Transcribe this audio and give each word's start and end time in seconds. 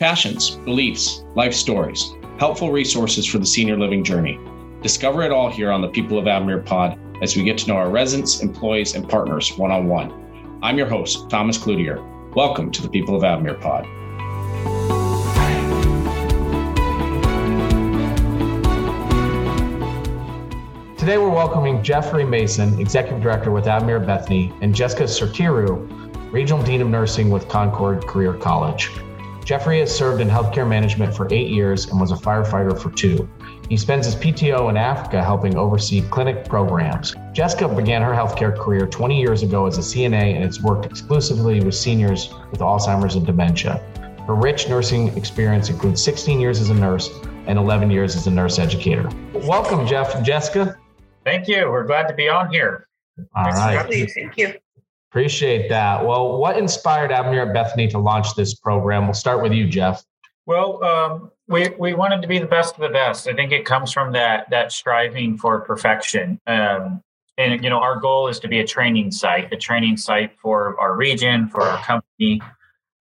Passions, 0.00 0.56
beliefs, 0.64 1.22
life 1.36 1.54
stories, 1.54 2.14
helpful 2.40 2.72
resources 2.72 3.24
for 3.24 3.38
the 3.38 3.46
senior 3.46 3.78
living 3.78 4.02
journey. 4.02 4.40
Discover 4.82 5.22
it 5.22 5.30
all 5.30 5.48
here 5.48 5.70
on 5.70 5.82
the 5.82 5.88
People 5.88 6.18
of 6.18 6.24
Avamere 6.24 6.66
pod 6.66 6.98
as 7.22 7.36
we 7.36 7.44
get 7.44 7.58
to 7.58 7.68
know 7.68 7.76
our 7.76 7.88
residents, 7.88 8.42
employees, 8.42 8.96
and 8.96 9.08
partners 9.08 9.56
one 9.56 9.70
on 9.70 9.86
one. 9.86 10.58
I'm 10.64 10.76
your 10.76 10.88
host, 10.88 11.30
Thomas 11.30 11.56
Cloutier. 11.56 12.02
Welcome 12.34 12.72
to 12.72 12.82
the 12.82 12.88
People 12.88 13.14
of 13.14 13.22
Avamere 13.22 13.60
pod. 13.60 13.84
Today, 20.98 21.18
we're 21.18 21.30
welcoming 21.30 21.84
Jeffrey 21.84 22.24
Mason, 22.24 22.80
Executive 22.80 23.22
Director 23.22 23.52
with 23.52 23.66
Avamere 23.66 24.04
Bethany, 24.04 24.52
and 24.60 24.74
Jessica 24.74 25.04
Sotiriou, 25.04 26.32
Regional 26.32 26.64
Dean 26.64 26.80
of 26.80 26.88
Nursing 26.88 27.30
with 27.30 27.48
Concorde 27.48 28.04
Career 28.08 28.34
College. 28.34 28.90
Jeffrey 29.44 29.80
has 29.80 29.94
served 29.94 30.22
in 30.22 30.28
healthcare 30.28 30.66
management 30.66 31.14
for 31.14 31.28
eight 31.30 31.48
years 31.50 31.90
and 31.90 32.00
was 32.00 32.10
a 32.10 32.16
firefighter 32.16 32.78
for 32.80 32.90
two. 32.90 33.28
He 33.68 33.76
spends 33.76 34.06
his 34.06 34.16
PTO 34.16 34.70
in 34.70 34.78
Africa 34.78 35.22
helping 35.22 35.56
oversee 35.56 36.00
clinic 36.08 36.48
programs. 36.48 37.14
Jessica 37.34 37.68
began 37.68 38.00
her 38.00 38.12
healthcare 38.12 38.56
career 38.56 38.86
20 38.86 39.20
years 39.20 39.42
ago 39.42 39.66
as 39.66 39.76
a 39.76 39.82
CNA 39.82 40.34
and 40.34 40.44
has 40.44 40.62
worked 40.62 40.86
exclusively 40.86 41.62
with 41.62 41.74
seniors 41.74 42.32
with 42.50 42.60
Alzheimer's 42.60 43.16
and 43.16 43.26
dementia. 43.26 43.82
Her 44.26 44.34
rich 44.34 44.70
nursing 44.70 45.08
experience 45.16 45.68
includes 45.68 46.02
16 46.02 46.40
years 46.40 46.58
as 46.58 46.70
a 46.70 46.74
nurse 46.74 47.10
and 47.46 47.58
11 47.58 47.90
years 47.90 48.16
as 48.16 48.26
a 48.26 48.30
nurse 48.30 48.58
educator. 48.58 49.10
Welcome, 49.34 49.86
Jeff 49.86 50.14
and 50.14 50.24
Jessica. 50.24 50.78
Thank 51.22 51.48
you. 51.48 51.70
We're 51.70 51.84
glad 51.84 52.08
to 52.08 52.14
be 52.14 52.30
on 52.30 52.50
here. 52.50 52.88
All 53.36 53.44
right. 53.44 53.86
Thank 54.14 54.38
you. 54.38 54.54
Appreciate 55.14 55.68
that. 55.68 56.04
Well, 56.04 56.38
what 56.38 56.58
inspired 56.58 57.12
Avamere 57.12 57.54
Bethany 57.54 57.86
to 57.86 57.98
launch 58.00 58.34
this 58.34 58.52
program? 58.52 59.04
We'll 59.04 59.14
start 59.14 59.44
with 59.44 59.52
you, 59.52 59.68
Jeff. 59.68 60.04
Well, 60.44 60.82
um, 60.82 61.30
we 61.46 61.68
we 61.78 61.94
wanted 61.94 62.20
to 62.22 62.26
be 62.26 62.40
the 62.40 62.46
best 62.46 62.74
of 62.74 62.80
the 62.80 62.88
best. 62.88 63.28
I 63.28 63.32
think 63.32 63.52
it 63.52 63.64
comes 63.64 63.92
from 63.92 64.10
that 64.14 64.50
that 64.50 64.72
striving 64.72 65.38
for 65.38 65.60
perfection. 65.60 66.40
Um, 66.48 67.00
and 67.38 67.62
you 67.62 67.70
know, 67.70 67.78
our 67.78 68.00
goal 68.00 68.26
is 68.26 68.40
to 68.40 68.48
be 68.48 68.58
a 68.58 68.66
training 68.66 69.12
site, 69.12 69.52
a 69.52 69.56
training 69.56 69.98
site 69.98 70.36
for 70.40 70.76
our 70.80 70.96
region, 70.96 71.46
for 71.46 71.62
our 71.62 71.78
company. 71.84 72.42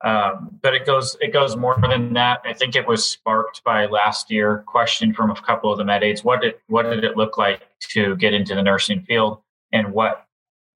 Um, 0.03 0.59
but 0.61 0.75
it 0.75 0.85
goes 0.85 1.17
it 1.19 1.33
goes 1.33 1.55
more 1.55 1.75
than 1.81 2.13
that. 2.13 2.41
I 2.45 2.53
think 2.53 2.75
it 2.75 2.87
was 2.87 3.03
sparked 3.03 3.63
by 3.63 3.87
last 3.87 4.29
year 4.29 4.63
question 4.67 5.15
from 5.15 5.31
a 5.31 5.41
couple 5.41 5.71
of 5.71 5.79
the 5.79 5.83
med 5.83 6.03
aides. 6.03 6.23
What 6.23 6.41
did 6.41 6.57
what 6.67 6.83
did 6.83 7.03
it 7.03 7.17
look 7.17 7.39
like 7.39 7.61
to 7.93 8.15
get 8.17 8.35
into 8.35 8.53
the 8.53 8.61
nursing 8.61 9.01
field, 9.01 9.41
and 9.71 9.91
what 9.91 10.27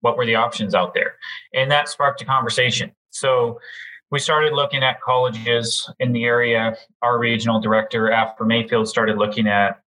what 0.01 0.17
were 0.17 0.25
the 0.25 0.35
options 0.35 0.75
out 0.75 0.93
there? 0.93 1.15
And 1.53 1.71
that 1.71 1.89
sparked 1.89 2.21
a 2.21 2.25
conversation. 2.25 2.91
So 3.09 3.59
we 4.11 4.19
started 4.19 4.53
looking 4.53 4.83
at 4.83 5.01
colleges 5.01 5.89
in 5.99 6.13
the 6.13 6.23
area. 6.23 6.77
Our 7.01 7.19
regional 7.19 7.59
director, 7.59 8.11
after 8.11 8.45
Mayfield, 8.45 8.87
started 8.87 9.17
looking 9.17 9.47
at 9.47 9.81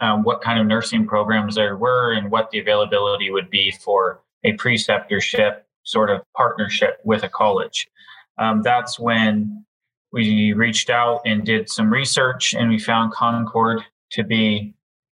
um, 0.00 0.22
what 0.22 0.40
kind 0.40 0.60
of 0.60 0.66
nursing 0.66 1.06
programs 1.06 1.54
there 1.54 1.76
were 1.76 2.12
and 2.12 2.30
what 2.30 2.50
the 2.50 2.58
availability 2.58 3.30
would 3.30 3.50
be 3.50 3.70
for 3.70 4.22
a 4.44 4.52
preceptorship 4.54 5.62
sort 5.84 6.10
of 6.10 6.22
partnership 6.36 7.00
with 7.04 7.22
a 7.22 7.28
college. 7.28 7.88
Um, 8.38 8.62
that's 8.62 8.98
when 8.98 9.64
we 10.12 10.52
reached 10.52 10.90
out 10.90 11.22
and 11.24 11.44
did 11.44 11.70
some 11.70 11.92
research, 11.92 12.54
and 12.54 12.68
we 12.68 12.78
found 12.78 13.12
Concorde 13.12 13.82
to 14.10 14.24
be 14.24 14.74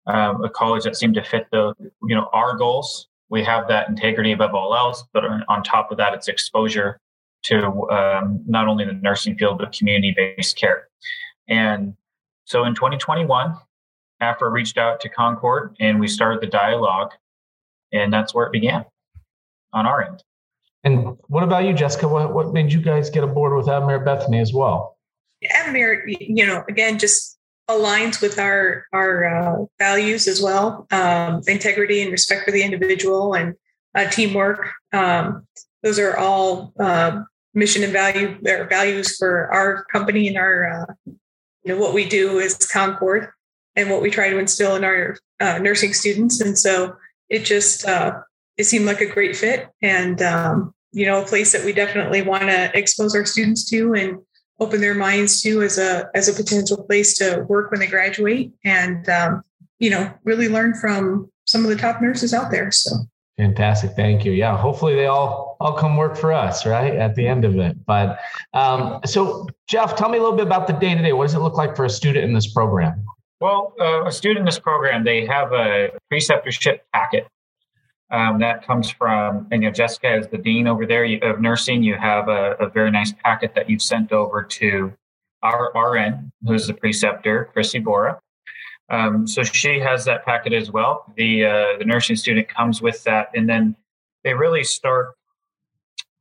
um, 0.06 0.44
a 0.44 0.50
college 0.50 0.84
that 0.84 0.95
seemed 0.95 1.16
to 1.16 1.23
fit 1.23 1.48
the 1.52 1.73
you 1.80 2.16
know 2.16 2.30
our 2.34 2.58
goals 2.58 3.08
we 3.34 3.44
have 3.44 3.67
that 3.67 3.89
integrity 3.89 4.31
above 4.31 4.53
all 4.53 4.76
else, 4.76 5.06
but 5.12 5.23
on 5.26 5.64
top 5.64 5.89
of 5.89 5.98
that, 5.98 6.14
it's 6.14 6.28
exposure 6.28 7.00
to 7.42 7.89
um, 7.89 8.39
not 8.45 8.67
only 8.67 8.86
the 8.86 8.94
nursing 8.94 9.36
field, 9.36 9.58
but 9.58 9.72
community 9.72 10.14
based 10.16 10.56
care. 10.56 10.88
And 11.48 11.95
so 12.45 12.64
in 12.66 12.76
2021, 12.76 13.56
after 14.20 14.48
I 14.48 14.52
reached 14.52 14.78
out 14.78 15.00
to 15.02 15.09
Concorde 15.09 15.76
and 15.80 16.00
we 16.00 16.08
started 16.08 16.42
the 16.42 16.48
dialogue, 16.48 17.09
and 17.92 18.14
that's 18.14 18.36
where 18.36 18.45
it 18.45 18.52
began 18.52 18.86
on 19.73 19.88
our 19.88 20.04
end. 20.04 20.23
And 20.83 21.17
what 21.26 21.42
about 21.42 21.64
you, 21.64 21.73
Jessica? 21.73 22.08
What, 22.08 22.36
what 22.36 22.54
made 22.54 22.71
you 22.71 22.82
guys 22.82 23.10
get 23.10 23.23
aboard 23.23 23.58
with 23.58 23.65
Avamere 23.65 24.05
Bethany 24.05 24.42
as 24.42 24.54
well? 24.54 24.95
Avamere, 25.44 26.04
you 26.20 26.45
know, 26.45 26.64
again, 26.70 27.00
just 27.00 27.33
aligns 27.70 28.22
with 28.22 28.40
our 28.40 28.86
our 28.92 29.26
uh, 29.26 29.66
values 29.80 30.28
as 30.28 30.42
well 30.42 30.86
um, 30.92 31.42
integrity 31.48 32.02
and 32.02 32.12
respect 32.12 32.46
for 32.46 32.52
the 32.52 32.64
individual 32.64 33.34
and 33.36 33.56
uh, 33.96 34.10
teamwork. 34.10 34.70
Um, 34.92 35.48
those 35.82 36.00
are 36.00 36.18
all 36.18 36.74
uh, 36.80 37.22
mission 37.54 37.84
and 37.84 37.94
value 37.94 38.38
values 38.42 39.18
for 39.18 39.52
our 39.54 39.86
company 39.86 40.28
and 40.28 40.38
our 40.38 40.70
uh, 40.70 40.94
you 41.06 41.74
know 41.74 41.78
what 41.78 41.94
we 41.94 42.08
do 42.08 42.40
is 42.40 42.58
Concorde 42.58 43.30
and 43.76 43.90
what 43.90 44.02
we 44.02 44.10
try 44.10 44.30
to 44.30 44.38
instill 44.38 44.76
in 44.76 44.84
our 44.84 45.18
uh, 45.40 45.58
nursing 45.60 45.94
students. 45.94 46.42
And 46.42 46.58
so 46.58 46.95
it 47.30 47.45
just 47.45 47.88
uh, 47.88 48.20
it 48.58 48.66
seemed 48.66 48.86
like 48.86 49.02
a 49.02 49.06
great 49.06 49.36
fit 49.36 49.70
and 49.82 50.22
um, 50.22 50.74
you 50.92 51.06
know 51.06 51.22
a 51.22 51.26
place 51.26 51.52
that 51.54 51.66
we 51.66 51.74
definitely 51.74 52.22
want 52.22 52.44
to 52.44 52.78
expose 52.78 53.16
our 53.16 53.26
students 53.26 53.70
to 53.70 53.94
and 53.94 54.20
open 54.59 54.81
their 54.81 54.95
minds 54.95 55.41
to 55.41 55.61
as 55.61 55.77
a 55.77 56.09
as 56.14 56.27
a 56.27 56.33
potential 56.33 56.83
place 56.83 57.17
to 57.17 57.45
work 57.49 57.71
when 57.71 57.80
they 57.80 57.87
graduate 57.87 58.52
and 58.64 59.09
um, 59.09 59.43
you 59.80 59.89
know 59.89 60.11
really 60.23 60.47
learn 60.47 60.73
from 60.73 61.30
some 61.45 61.64
of 61.64 61.69
the 61.69 61.75
top 61.75 62.02
nurses 62.02 62.33
out 62.33 62.52
there 62.52 62.71
so. 62.71 62.91
Fantastic 63.37 63.91
thank 63.95 64.25
you. 64.25 64.31
Yeah 64.31 64.55
hopefully 64.58 64.95
they 64.95 65.08
all 65.08 65.58
all 65.59 65.73
come 65.73 65.97
work 65.97 66.15
for 66.15 66.31
us 66.31 66.65
right 66.65 66.95
at 66.95 67.15
the 67.15 67.27
end 67.27 67.45
of 67.45 67.58
it 67.58 67.83
but 67.86 68.19
um, 68.53 68.99
so 69.05 69.47
jeff 69.67 69.95
tell 69.95 70.09
me 70.09 70.17
a 70.17 70.21
little 70.21 70.37
bit 70.37 70.45
about 70.45 70.67
the 70.67 70.73
day 70.73 70.93
to 70.93 71.02
day 71.02 71.14
what 71.14 71.25
does 71.25 71.33
it 71.33 71.39
look 71.39 71.58
like 71.58 71.75
for 71.75 71.85
a 71.85 71.89
student 71.89 72.25
in 72.25 72.33
this 72.33 72.52
program? 72.52 73.03
Well 73.39 73.73
uh, 73.80 74.05
a 74.05 74.11
student 74.11 74.39
in 74.39 74.45
this 74.45 74.59
program 74.59 75.03
they 75.03 75.25
have 75.25 75.52
a 75.52 75.89
preceptorship 76.11 76.80
packet 76.93 77.27
um, 78.14 78.40
that 78.40 78.66
comes 78.66 78.92
from, 78.92 79.48
and 79.52 79.64
you 79.64 79.70
know, 79.70 79.74
Jessica 79.74 80.16
is 80.16 80.28
the 80.28 80.38
dean 80.38 80.68
over 80.68 80.86
there 80.86 81.04
of 81.24 81.42
nursing. 81.42 81.82
You 81.82 81.96
have 81.96 82.30
a, 82.30 82.52
a 82.60 82.70
very 82.70 82.92
nice 82.92 83.12
packet 83.12 83.56
that 83.56 83.68
you've 83.68 83.82
sent 83.82 84.12
over 84.12 84.44
to 84.44 84.94
our 85.42 85.72
RN, 85.76 86.32
who's 86.46 86.68
the 86.68 86.76
preceptor, 86.76 87.50
Chrissy 87.54 87.80
Bora. 87.80 88.20
Um, 88.92 89.26
so 89.26 89.42
she 89.42 89.80
has 89.80 90.06
that 90.06 90.26
packet 90.26 90.54
as 90.54 90.70
well. 90.70 91.12
The 91.18 91.46
uh, 91.46 91.78
the 91.80 91.86
nursing 91.86 92.16
student 92.16 92.48
comes 92.48 92.84
with 92.84 93.04
that, 93.06 93.32
and 93.34 93.50
then 93.50 93.76
they 94.24 94.36
really 94.36 94.64
start 94.64 95.16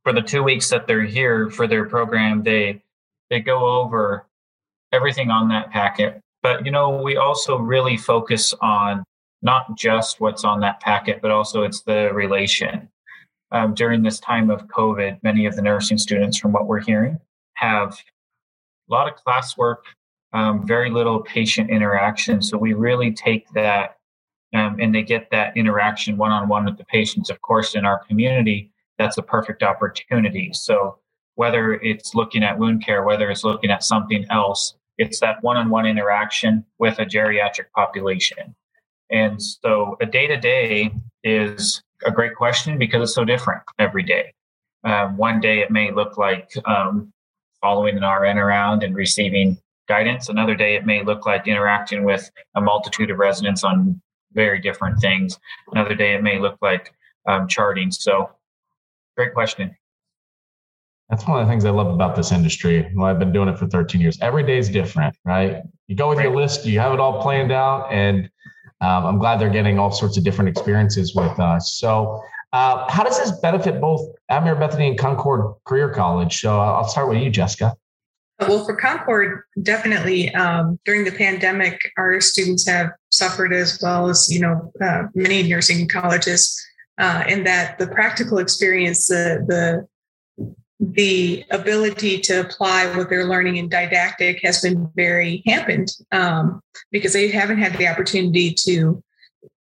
for 0.03 0.13
the 0.13 0.21
two 0.21 0.41
weeks 0.41 0.69
that 0.71 0.87
they're 0.87 1.03
here 1.03 1.51
for 1.51 1.67
their 1.67 1.85
program. 1.85 2.41
They 2.41 2.81
they 3.29 3.39
go 3.39 3.81
over 3.81 4.25
everything 4.91 5.29
on 5.29 5.47
that 5.49 5.69
packet, 5.69 6.19
but 6.41 6.65
you 6.65 6.71
know 6.71 6.89
we 7.03 7.17
also 7.17 7.59
really 7.59 7.97
focus 7.97 8.51
on 8.61 9.03
not 9.43 9.77
just 9.77 10.19
what's 10.19 10.43
on 10.43 10.61
that 10.61 10.79
packet, 10.79 11.21
but 11.21 11.29
also 11.29 11.63
it's 11.63 11.81
the 11.81 12.11
relation. 12.13 12.89
Um, 13.51 13.75
during 13.75 14.01
this 14.01 14.19
time 14.19 14.49
of 14.49 14.67
COVID, 14.67 15.21
many 15.21 15.45
of 15.45 15.55
the 15.55 15.61
nursing 15.61 15.99
students, 15.99 16.37
from 16.37 16.51
what 16.53 16.65
we're 16.65 16.81
hearing, 16.81 17.19
have 17.55 17.91
a 18.89 18.91
lot 18.91 19.07
of 19.07 19.19
classwork, 19.23 19.83
um, 20.31 20.65
very 20.65 20.89
little 20.89 21.19
patient 21.21 21.69
interaction. 21.69 22.41
So 22.41 22.57
we 22.57 22.73
really 22.73 23.11
take 23.11 23.47
that 23.51 23.97
um, 24.55 24.77
and 24.79 24.93
they 24.93 25.03
get 25.03 25.29
that 25.31 25.55
interaction 25.57 26.17
one 26.17 26.31
on 26.31 26.47
one 26.47 26.65
with 26.65 26.77
the 26.77 26.85
patients. 26.85 27.29
Of 27.29 27.41
course, 27.41 27.75
in 27.75 27.85
our 27.85 28.03
community, 28.05 28.71
that's 28.97 29.17
a 29.17 29.23
perfect 29.23 29.61
opportunity. 29.61 30.51
So 30.53 30.97
whether 31.35 31.73
it's 31.73 32.15
looking 32.15 32.43
at 32.43 32.57
wound 32.57 32.83
care, 32.85 33.03
whether 33.03 33.29
it's 33.29 33.43
looking 33.43 33.71
at 33.71 33.83
something 33.83 34.25
else, 34.29 34.75
it's 34.97 35.19
that 35.19 35.43
one 35.43 35.57
on 35.57 35.69
one 35.69 35.85
interaction 35.85 36.63
with 36.77 36.99
a 36.99 37.05
geriatric 37.05 37.71
population. 37.75 38.55
And 39.13 39.41
so 39.41 39.95
a 40.01 40.07
day 40.07 40.25
to 40.25 40.37
day 40.37 40.91
is 41.23 41.81
a 42.03 42.11
great 42.11 42.35
question 42.35 42.77
because 42.77 43.03
it's 43.03 43.15
so 43.15 43.23
different 43.23 43.61
every 43.77 44.03
day. 44.03 44.33
Um, 44.83 45.15
one 45.15 45.39
day 45.39 45.59
it 45.59 45.71
may 45.71 45.91
look 45.91 46.17
like 46.17 46.51
um, 46.65 47.13
following 47.61 47.95
an 47.95 48.03
RN 48.03 48.37
around 48.39 48.83
and 48.83 48.95
receiving 48.95 49.57
guidance. 49.87 50.29
Another 50.29 50.55
day 50.55 50.75
it 50.75 50.85
may 50.85 51.03
look 51.03 51.27
like 51.27 51.47
interacting 51.47 52.03
with 52.03 52.29
a 52.55 52.61
multitude 52.61 53.11
of 53.11 53.19
residents 53.19 53.63
on 53.63 54.01
very 54.33 54.59
different 54.59 54.99
things. 54.99 55.39
Another 55.71 55.93
day 55.93 56.15
it 56.15 56.23
may 56.23 56.39
look 56.39 56.57
like 56.61 56.91
um, 57.27 57.47
charting. 57.47 57.91
So, 57.91 58.31
great 59.15 59.33
question. 59.33 59.75
That's 61.09 61.27
one 61.27 61.39
of 61.39 61.45
the 61.45 61.51
things 61.51 61.65
I 61.65 61.69
love 61.69 61.93
about 61.93 62.15
this 62.15 62.31
industry. 62.31 62.91
Well, 62.95 63.05
I've 63.05 63.19
been 63.19 63.31
doing 63.31 63.47
it 63.47 63.59
for 63.59 63.67
13 63.67 64.01
years. 64.01 64.17
Every 64.21 64.43
day 64.43 64.57
is 64.57 64.69
different, 64.69 65.15
right? 65.23 65.61
You 65.87 65.95
go 65.95 66.09
with 66.09 66.17
right. 66.17 66.25
your 66.25 66.35
list, 66.35 66.65
you 66.65 66.79
have 66.79 66.93
it 66.93 66.99
all 66.99 67.21
planned 67.21 67.51
out, 67.51 67.91
and 67.91 68.29
um, 68.81 69.05
I'm 69.05 69.17
glad 69.17 69.39
they're 69.39 69.49
getting 69.49 69.79
all 69.79 69.91
sorts 69.91 70.17
of 70.17 70.23
different 70.23 70.49
experiences 70.49 71.15
with 71.15 71.39
us. 71.39 71.73
So, 71.73 72.21
uh, 72.51 72.89
how 72.91 73.03
does 73.03 73.17
this 73.17 73.31
benefit 73.39 73.81
both 73.81 74.07
Avamere 74.29 74.59
Bethany 74.59 74.89
and 74.89 74.99
Concorde 74.99 75.55
Career 75.65 75.89
College? 75.89 76.39
So, 76.39 76.59
uh, 76.59 76.73
I'll 76.73 76.87
start 76.87 77.09
with 77.09 77.19
you, 77.19 77.29
Jessica. 77.29 77.75
Well, 78.39 78.65
for 78.65 78.75
Concorde, 78.75 79.41
definitely 79.61 80.33
um, 80.35 80.79
during 80.85 81.05
the 81.05 81.11
pandemic, 81.11 81.79
our 81.97 82.19
students 82.19 82.67
have 82.67 82.91
suffered 83.09 83.53
as 83.53 83.79
well 83.81 84.09
as 84.09 84.27
you 84.29 84.39
know 84.39 84.71
uh, 84.81 85.03
many 85.15 85.43
nursing 85.43 85.87
colleges, 85.87 86.59
uh, 86.97 87.23
in 87.27 87.43
that 87.43 87.77
the 87.77 87.87
practical 87.87 88.39
experience, 88.39 89.07
the 89.07 89.43
the 89.47 89.87
the 90.91 91.45
ability 91.51 92.19
to 92.19 92.41
apply 92.41 92.85
what 92.95 93.09
they're 93.09 93.27
learning 93.27 93.57
in 93.57 93.69
didactic 93.69 94.41
has 94.43 94.61
been 94.61 94.89
very 94.95 95.41
hampered 95.45 95.89
um, 96.11 96.61
because 96.91 97.13
they 97.13 97.29
haven't 97.29 97.57
had 97.57 97.77
the 97.77 97.87
opportunity 97.87 98.53
to 98.53 99.01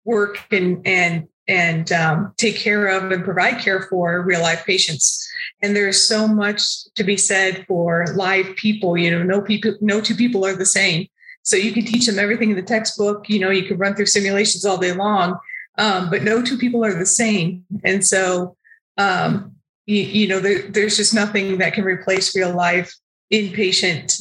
work 0.05 0.39
and 0.51 0.87
and 0.87 1.29
and 1.47 1.93
um, 1.93 2.33
take 2.39 2.57
care 2.57 2.87
of 2.87 3.13
and 3.13 3.23
provide 3.23 3.59
care 3.59 3.83
for 3.91 4.23
real 4.23 4.41
life 4.41 4.65
patients. 4.65 5.29
And 5.63 5.77
there's 5.77 6.03
so 6.03 6.27
much 6.27 6.63
to 6.95 7.05
be 7.05 7.19
said 7.19 7.67
for 7.69 8.07
live 8.15 8.57
people. 8.57 8.97
You 8.97 9.11
know, 9.11 9.23
no 9.23 9.43
people, 9.43 9.75
no 9.83 10.01
two 10.01 10.15
people 10.15 10.47
are 10.47 10.57
the 10.57 10.65
same. 10.65 11.07
So 11.43 11.57
you 11.57 11.73
can 11.73 11.85
teach 11.85 12.07
them 12.07 12.19
everything 12.19 12.51
in 12.51 12.57
the 12.57 12.63
textbook. 12.63 13.29
You 13.29 13.41
know, 13.41 13.51
you 13.51 13.65
can 13.65 13.77
run 13.77 13.95
through 13.95 14.07
simulations 14.07 14.65
all 14.65 14.79
day 14.79 14.93
long, 14.93 15.39
um, 15.77 16.09
but 16.09 16.23
no 16.23 16.41
two 16.41 16.57
people 16.57 16.83
are 16.83 16.95
the 16.95 17.05
same. 17.05 17.65
And 17.85 18.03
so, 18.03 18.57
um, 18.97 19.54
you, 19.87 20.03
you, 20.03 20.29
know, 20.29 20.41
there, 20.41 20.63
there's 20.69 20.97
just 20.97 21.15
nothing 21.15 21.59
that 21.59 21.75
can 21.75 21.85
replace 21.85 22.35
real 22.35 22.55
life 22.55 22.95
inpatient 23.33 24.21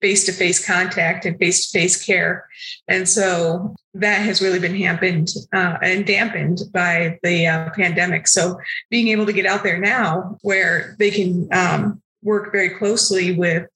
face 0.00 0.24
to 0.24 0.32
face 0.32 0.64
contact 0.64 1.26
and 1.26 1.38
face 1.38 1.70
to 1.70 1.78
face 1.78 2.04
care. 2.04 2.48
And 2.88 3.08
so 3.08 3.74
that 3.94 4.18
has 4.22 4.40
really 4.40 4.58
been 4.58 4.74
hampered 4.74 5.28
uh, 5.52 5.78
and 5.82 6.06
dampened 6.06 6.60
by 6.72 7.18
the 7.22 7.46
uh, 7.46 7.70
pandemic. 7.70 8.28
So 8.28 8.58
being 8.90 9.08
able 9.08 9.26
to 9.26 9.32
get 9.32 9.46
out 9.46 9.62
there 9.62 9.78
now 9.78 10.38
where 10.42 10.96
they 10.98 11.10
can 11.10 11.48
um, 11.52 12.02
work 12.22 12.52
very 12.52 12.70
closely 12.70 13.32
with 13.32 13.68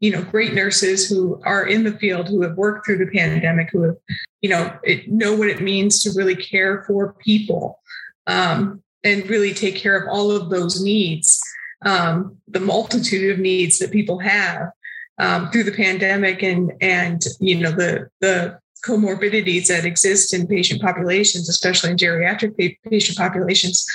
you 0.00 0.12
know 0.12 0.22
great 0.22 0.54
nurses 0.54 1.08
who 1.08 1.40
are 1.44 1.66
in 1.66 1.82
the 1.82 1.92
field 1.98 2.28
who 2.28 2.42
have 2.42 2.56
worked 2.56 2.86
through 2.86 2.98
the 2.98 3.10
pandemic 3.10 3.68
who 3.72 3.82
have 3.82 3.96
you 4.42 4.48
know 4.48 4.78
it, 4.84 5.10
know 5.10 5.34
what 5.34 5.48
it 5.48 5.60
means 5.60 6.00
to 6.02 6.12
really 6.14 6.36
care 6.36 6.84
for 6.86 7.14
people 7.14 7.80
um, 8.28 8.80
and 9.08 9.28
really 9.28 9.52
take 9.52 9.76
care 9.76 9.96
of 9.96 10.08
all 10.08 10.30
of 10.30 10.50
those 10.50 10.80
needs 10.80 11.40
um, 11.82 12.36
the 12.48 12.60
multitude 12.60 13.30
of 13.30 13.38
needs 13.38 13.78
that 13.78 13.90
people 13.90 14.18
have 14.18 14.70
um, 15.18 15.50
through 15.50 15.64
the 15.64 15.72
pandemic 15.72 16.42
and 16.42 16.72
and 16.80 17.24
you 17.40 17.58
know 17.58 17.70
the 17.70 18.08
the 18.20 18.58
comorbidities 18.84 19.66
that 19.66 19.84
exist 19.84 20.32
in 20.32 20.46
patient 20.46 20.80
populations, 20.80 21.48
especially 21.48 21.90
in 21.90 21.96
geriatric 21.96 22.76
patient 22.88 23.18
populations. 23.18 23.86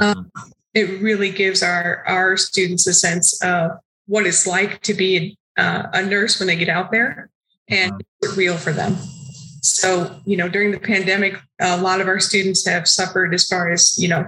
Um, 0.00 0.30
it 0.74 1.02
really 1.02 1.30
gives 1.30 1.62
our 1.62 2.02
our 2.06 2.36
students 2.36 2.86
a 2.86 2.94
sense 2.94 3.42
of 3.42 3.72
what 4.06 4.26
it's 4.26 4.46
like 4.46 4.80
to 4.82 4.94
be 4.94 5.36
uh, 5.58 5.84
a 5.92 6.02
nurse 6.02 6.38
when 6.38 6.46
they 6.46 6.56
get 6.56 6.68
out 6.68 6.90
there 6.90 7.30
and 7.68 8.02
it's 8.20 8.36
real 8.36 8.56
for 8.56 8.72
them. 8.72 8.96
So, 9.62 10.18
you 10.24 10.36
know, 10.36 10.48
during 10.48 10.72
the 10.72 10.80
pandemic, 10.80 11.38
a 11.60 11.80
lot 11.80 12.00
of 12.00 12.08
our 12.08 12.18
students 12.18 12.66
have 12.66 12.88
suffered 12.88 13.32
as 13.32 13.46
far 13.46 13.70
as, 13.70 13.96
you 13.96 14.08
know, 14.08 14.24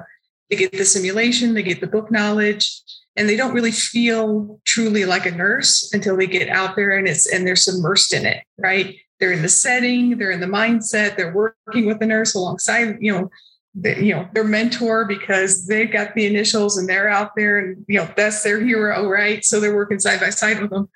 they 0.55 0.69
get 0.69 0.73
the 0.73 0.85
simulation, 0.85 1.55
they 1.55 1.63
get 1.63 1.81
the 1.81 1.87
book 1.87 2.11
knowledge, 2.11 2.81
and 3.17 3.29
they 3.29 3.37
don't 3.37 3.55
really 3.55 3.73
feel 3.73 4.61
truly 4.65 5.05
like 5.05 5.27
a 5.27 5.31
nurse 5.31 5.93
until 5.93 6.17
they 6.17 6.27
get 6.27 6.49
out 6.49 6.77
there 6.77 6.97
and 6.97 7.07
it's 7.07 7.33
and 7.33 7.47
they're 7.47 7.55
submersed 7.55 8.13
in 8.13 8.27
it, 8.27 8.43
right? 8.59 8.97
They're 9.21 9.33
in 9.33 9.43
the 9.43 9.49
setting, 9.49 10.19
they're 10.19 10.33
in 10.33 10.41
the 10.41 10.47
mindset, 10.47 11.17
they're 11.17 11.33
working 11.33 11.87
with 11.87 12.01
the 12.01 12.07
nurse 12.07 12.35
alongside, 12.35 12.99
you 13.01 13.13
know, 13.13 13.31
the, 13.75 14.05
you 14.05 14.15
know, 14.15 14.29
their 14.35 14.45
mentor 14.45 15.05
because 15.05 15.67
they've 15.67 15.91
got 15.91 16.15
the 16.15 16.27
initials 16.27 16.77
and 16.77 16.89
they're 16.89 17.09
out 17.09 17.33
there 17.37 17.59
and 17.59 17.85
you 17.89 17.99
know 17.99 18.09
that's 18.17 18.43
their 18.43 18.61
hero, 18.61 19.09
right? 19.09 19.45
So 19.45 19.61
they're 19.61 19.75
working 19.75 20.01
side 20.01 20.21
by 20.21 20.31
side 20.31 20.61
with 20.61 20.71
them. 20.71 20.89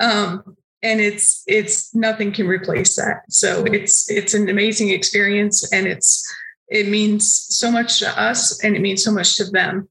Um, 0.00 0.56
and 0.82 1.00
it's 1.00 1.42
it's 1.46 1.94
nothing 1.94 2.32
can 2.32 2.46
replace 2.46 2.96
that. 2.96 3.22
So 3.28 3.64
it's 3.64 4.10
it's 4.10 4.34
an 4.34 4.48
amazing 4.48 4.90
experience 4.90 5.70
and 5.72 5.86
it's 5.86 6.26
it 6.70 6.88
means 6.88 7.46
so 7.50 7.70
much 7.70 7.98
to 8.00 8.20
us 8.20 8.62
and 8.62 8.76
it 8.76 8.80
means 8.80 9.02
so 9.02 9.12
much 9.12 9.36
to 9.36 9.44
them 9.44 9.88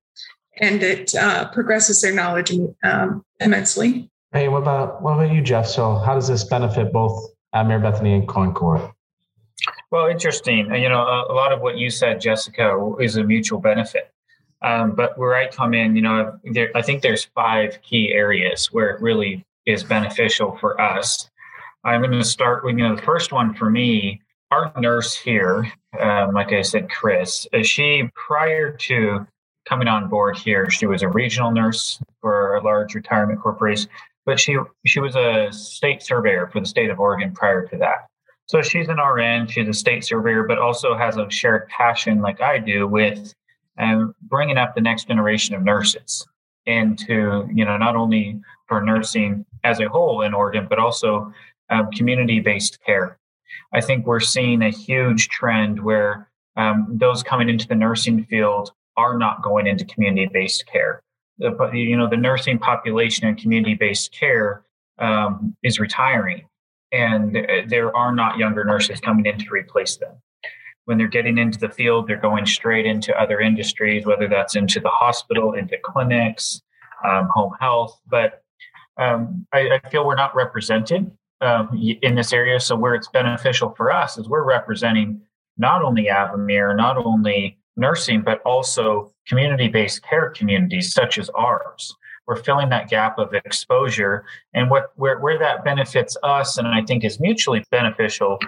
and 0.60 0.84
it 0.84 1.16
uh, 1.16 1.50
progresses 1.50 2.02
their 2.02 2.14
knowledge 2.14 2.52
um, 2.84 3.24
immensely. 3.40 4.10
Hey, 4.32 4.48
what 4.48 4.62
about 4.62 5.02
what 5.02 5.14
about 5.14 5.32
you, 5.32 5.42
Jeff? 5.42 5.68
So, 5.68 5.96
how 5.96 6.16
does 6.16 6.28
this 6.28 6.44
benefit 6.44 6.92
both 6.92 7.32
Avamere 7.56 7.82
Bethany 7.82 8.14
and 8.14 8.28
Concorde? 8.28 8.92
Well, 9.92 10.08
interesting. 10.08 10.72
And 10.72 10.82
you 10.82 10.90
know, 10.90 11.02
a, 11.02 11.32
a 11.32 11.34
lot 11.34 11.54
of 11.54 11.62
what 11.62 11.78
you 11.78 11.90
said, 11.90 12.20
Jessica, 12.20 12.96
is 13.00 13.16
a 13.18 13.24
mutual 13.24 13.60
benefit. 13.60 14.12
Um, 14.62 14.96
but 14.96 15.18
where 15.18 15.36
I 15.36 15.48
come 15.48 15.74
in, 15.74 15.96
you 15.96 16.02
know, 16.02 16.38
there, 16.52 16.72
I 16.76 16.82
think 16.82 17.02
there's 17.02 17.26
five 17.36 17.80
key 17.84 18.12
areas 18.12 18.68
where 18.68 18.90
it 18.90 19.02
really 19.02 19.46
is 19.66 19.84
beneficial 19.84 20.58
for 20.58 20.80
us. 20.82 21.30
I'm 21.84 22.02
going 22.02 22.12
to 22.12 22.24
start 22.24 22.66
with, 22.66 22.78
you 22.78 22.88
know, 22.88 22.96
the 22.96 23.02
first 23.04 23.32
one 23.32 23.54
for 23.54 23.70
me, 23.70 24.22
our 24.52 24.72
nurse 24.78 25.16
here, 25.16 25.72
um, 26.00 26.34
like 26.34 26.54
I 26.54 26.62
said, 26.62 26.90
Chris, 26.90 27.48
uh, 27.54 27.64
she 27.64 28.10
prior 28.16 28.72
to 28.72 29.28
coming 29.68 29.88
on 29.88 30.08
board 30.08 30.38
here, 30.38 30.70
she 30.70 30.86
was 30.86 31.02
a 31.02 31.10
regional 31.10 31.52
nurse 31.52 32.00
for 32.22 32.56
a 32.56 32.64
large 32.64 32.96
retirement 32.96 33.42
corporation, 33.42 33.90
but 34.26 34.40
she 34.40 34.58
she 34.86 35.00
was 35.00 35.16
a 35.16 35.50
state 35.52 36.02
surveyor 36.02 36.48
for 36.48 36.60
the 36.60 36.66
state 36.66 36.90
of 36.90 37.00
Oregon 37.00 37.34
prior 37.34 37.68
to 37.68 37.78
that. 37.78 38.08
So 38.46 38.62
she's 38.62 38.88
an 38.88 38.98
RN, 38.98 39.48
she's 39.48 39.68
a 39.68 39.74
state 39.74 40.06
surveyor, 40.06 40.44
but 40.44 40.58
also 40.58 40.96
has 40.96 41.18
a 41.18 41.30
shared 41.30 41.68
passion, 41.68 42.22
like 42.22 42.40
I 42.40 42.60
do, 42.60 42.88
with 42.88 43.34
um, 43.78 44.16
bringing 44.22 44.58
up 44.58 44.74
the 44.74 44.82
next 44.82 45.10
generation 45.10 45.54
of 45.56 45.64
nurses 45.64 46.26
into 46.66 47.48
you 47.54 47.66
know 47.66 47.78
not 47.78 47.96
only 47.96 48.40
for 48.68 48.82
nursing 48.82 49.46
as 49.64 49.80
a 49.80 49.90
whole 49.90 50.22
in 50.22 50.34
Oregon, 50.34 50.68
but 50.70 50.80
also 50.80 51.34
um, 51.70 51.92
community-based 51.92 52.80
care. 52.86 53.17
I 53.74 53.82
think 53.82 54.06
we're 54.06 54.20
seeing 54.20 54.62
a 54.62 54.70
huge 54.70 55.30
trend 55.30 55.84
where 55.84 56.30
um, 56.56 56.88
those 56.90 57.24
coming 57.24 57.50
into 57.50 57.68
the 57.68 57.76
nursing 57.76 58.26
field 58.26 58.72
are 58.98 59.18
not 59.18 59.44
going 59.44 59.68
into 59.68 59.86
community-based 59.86 60.66
care. 60.66 61.04
The, 61.38 61.56
you 61.74 61.96
know, 61.96 62.10
the 62.10 62.18
nursing 62.18 62.58
population 62.58 63.28
in 63.28 63.36
community-based 63.36 64.12
care 64.12 64.64
um, 64.98 65.56
is 65.62 65.80
retiring, 65.80 66.48
and 66.92 67.38
uh, 67.38 67.42
there 67.68 67.96
are 67.96 68.14
not 68.14 68.38
younger 68.38 68.64
nurses 68.64 69.00
coming 69.00 69.26
in 69.28 69.38
to 69.38 69.50
replace 69.52 69.98
them. 69.98 70.16
When 70.86 70.98
they're 70.98 71.08
getting 71.08 71.38
into 71.38 71.60
the 71.60 71.70
field, 71.70 72.08
they're 72.08 72.18
going 72.18 72.46
straight 72.46 72.86
into 72.86 73.16
other 73.20 73.40
industries, 73.40 74.06
whether 74.06 74.28
that's 74.28 74.56
into 74.56 74.80
the 74.80 74.90
hospital, 74.90 75.54
into 75.54 75.78
clinics, 75.84 76.62
um, 77.06 77.30
home 77.32 77.54
health. 77.60 78.00
But 78.10 78.42
um, 78.98 79.46
I, 79.54 79.80
I, 79.84 79.90
feel 79.90 80.08
we're 80.08 80.16
not 80.16 80.36
represented 80.36 81.12
um, 81.42 81.70
in 82.02 82.16
this 82.16 82.34
area. 82.34 82.60
So 82.60 82.76
where 82.76 82.96
it's 82.96 83.10
beneficial 83.10 83.74
for 83.76 83.92
us 83.92 84.18
is 84.18 84.28
we're 84.28 84.44
representing 84.44 85.22
not 85.58 85.84
only 85.84 86.06
Avamere, 86.06 86.76
not 86.76 86.98
only 86.98 87.58
nursing, 87.76 88.22
but 88.22 88.42
also 88.42 89.12
community 89.28 89.68
based 89.68 90.04
care 90.04 90.30
communities 90.32 90.94
such 90.94 91.18
as 91.18 91.30
ours. 91.30 91.96
We're 92.28 92.36
filling 92.44 92.70
that 92.70 92.90
gap 92.90 93.20
of 93.20 93.34
exposure. 93.34 94.26
And 94.54 94.70
what 94.70 94.92
where, 94.96 95.20
where 95.20 95.40
that 95.40 95.64
benefits 95.64 96.18
us 96.24 96.58
and 96.58 96.68
I 96.68 96.84
think 96.84 97.04
is 97.04 97.20
mutually 97.20 97.64
beneficial 97.72 98.40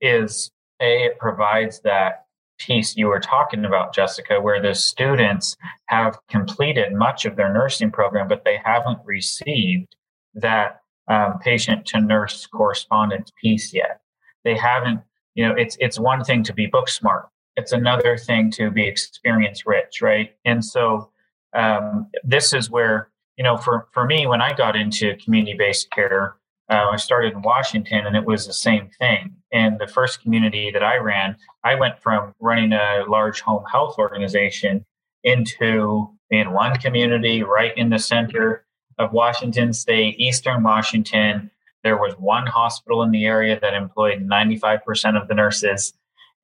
is 0.00 0.50
A, 0.80 1.04
it 1.04 1.18
provides 1.18 1.80
that 1.80 2.24
piece 2.58 2.96
you 2.96 3.06
were 3.06 3.20
talking 3.20 3.64
about, 3.64 3.94
Jessica, 3.94 4.40
where 4.40 4.60
the 4.60 4.74
students 4.74 5.56
have 5.86 6.18
completed 6.28 6.92
much 6.92 7.24
of 7.24 7.36
their 7.36 7.52
nursing 7.52 7.90
program, 7.90 8.26
but 8.26 8.44
they 8.44 8.58
haven't 8.64 8.98
received 9.04 9.94
that 10.34 10.80
um, 11.08 11.38
patient 11.40 11.86
to 11.86 12.00
nurse 12.00 12.46
correspondence 12.46 13.32
piece 13.40 13.72
yet. 13.72 14.00
They 14.44 14.56
haven't, 14.56 15.00
you 15.34 15.46
know, 15.46 15.54
it's 15.54 15.76
it's 15.80 15.98
one 15.98 16.24
thing 16.24 16.42
to 16.44 16.52
be 16.52 16.66
book 16.66 16.88
smart 16.88 17.28
it's 17.58 17.72
another 17.72 18.16
thing 18.16 18.52
to 18.52 18.70
be 18.70 18.86
experience 18.86 19.66
rich, 19.66 20.00
right? 20.00 20.30
And 20.44 20.64
so 20.64 21.10
um, 21.54 22.06
this 22.22 22.54
is 22.54 22.70
where 22.70 23.10
you 23.36 23.44
know, 23.44 23.56
for 23.56 23.86
for 23.92 24.04
me, 24.04 24.26
when 24.26 24.40
I 24.40 24.52
got 24.52 24.74
into 24.74 25.16
community 25.16 25.56
based 25.56 25.90
care, 25.92 26.36
uh, 26.68 26.88
I 26.92 26.96
started 26.96 27.34
in 27.34 27.42
Washington, 27.42 28.06
and 28.06 28.16
it 28.16 28.24
was 28.24 28.46
the 28.46 28.52
same 28.52 28.90
thing. 28.98 29.32
And 29.52 29.78
the 29.78 29.86
first 29.86 30.22
community 30.22 30.72
that 30.72 30.82
I 30.82 30.96
ran, 30.96 31.36
I 31.62 31.76
went 31.76 32.00
from 32.00 32.34
running 32.40 32.72
a 32.72 33.04
large 33.08 33.40
home 33.40 33.64
health 33.70 33.96
organization 33.96 34.84
into 35.22 36.08
in 36.30 36.52
one 36.52 36.76
community 36.78 37.44
right 37.44 37.76
in 37.76 37.90
the 37.90 37.98
center 37.98 38.64
of 38.98 39.12
Washington 39.12 39.72
State, 39.72 40.18
Eastern 40.18 40.62
Washington. 40.62 41.50
There 41.84 41.96
was 41.96 42.14
one 42.18 42.46
hospital 42.46 43.02
in 43.02 43.10
the 43.10 43.24
area 43.24 43.58
that 43.60 43.74
employed 43.74 44.28
95% 44.28 45.20
of 45.20 45.28
the 45.28 45.34
nurses. 45.34 45.94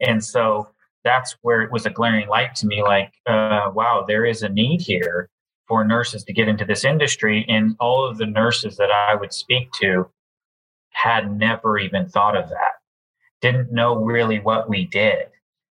And 0.01 0.25
so 0.25 0.69
that's 1.03 1.37
where 1.43 1.63
it 1.63 1.73
was 1.73 1.87
a 1.87 1.91
glaring 1.91 2.29
light 2.29 2.55
to 2.57 2.67
me 2.67 2.83
like 2.83 3.13
uh, 3.27 3.71
wow 3.75 4.05
there 4.09 4.25
is 4.25 4.43
a 4.43 4.49
need 4.49 4.81
here 4.81 5.29
for 5.69 5.85
nurses 5.85 6.25
to 6.25 6.33
get 6.33 6.49
into 6.49 6.65
this 6.65 6.85
industry. 6.85 7.45
And 7.49 7.77
all 7.81 8.07
of 8.07 8.19
the 8.19 8.27
nurses 8.27 8.77
that 8.77 8.91
i 8.91 9.15
would 9.15 9.33
speak 9.33 9.71
to 9.81 10.09
had 10.91 11.37
never 11.37 11.79
even 11.79 12.09
thought 12.09 12.37
of 12.37 12.49
that. 12.51 12.81
Didn't 13.41 13.73
know 13.73 13.97
really 13.97 14.39
what 14.39 14.69
we 14.69 14.85
did. 14.87 15.27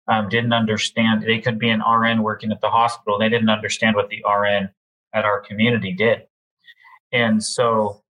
Um, 0.08 0.28
didn't 0.28 0.52
understand 0.52 1.22
they 1.22 1.40
could 1.40 1.58
be 1.58 1.70
an 1.70 1.82
rn 1.82 2.22
working 2.22 2.52
at 2.52 2.60
the 2.60 2.70
hospital. 2.70 3.18
They 3.18 3.28
didn't 3.28 3.48
understand 3.48 3.96
what 3.96 4.08
the 4.08 4.22
rn 4.28 4.70
at 5.14 5.24
our 5.24 5.40
community 5.40 5.92
did 5.92 6.26
and 7.16 7.42
so 7.42 8.02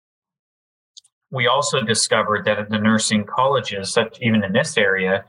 we 1.30 1.46
also 1.46 1.82
discovered 1.82 2.44
that 2.44 2.58
at 2.58 2.70
the 2.70 2.78
nursing 2.78 3.24
colleges 3.24 3.92
such 3.92 4.18
even 4.20 4.44
in 4.44 4.52
this 4.52 4.76
area 4.76 5.24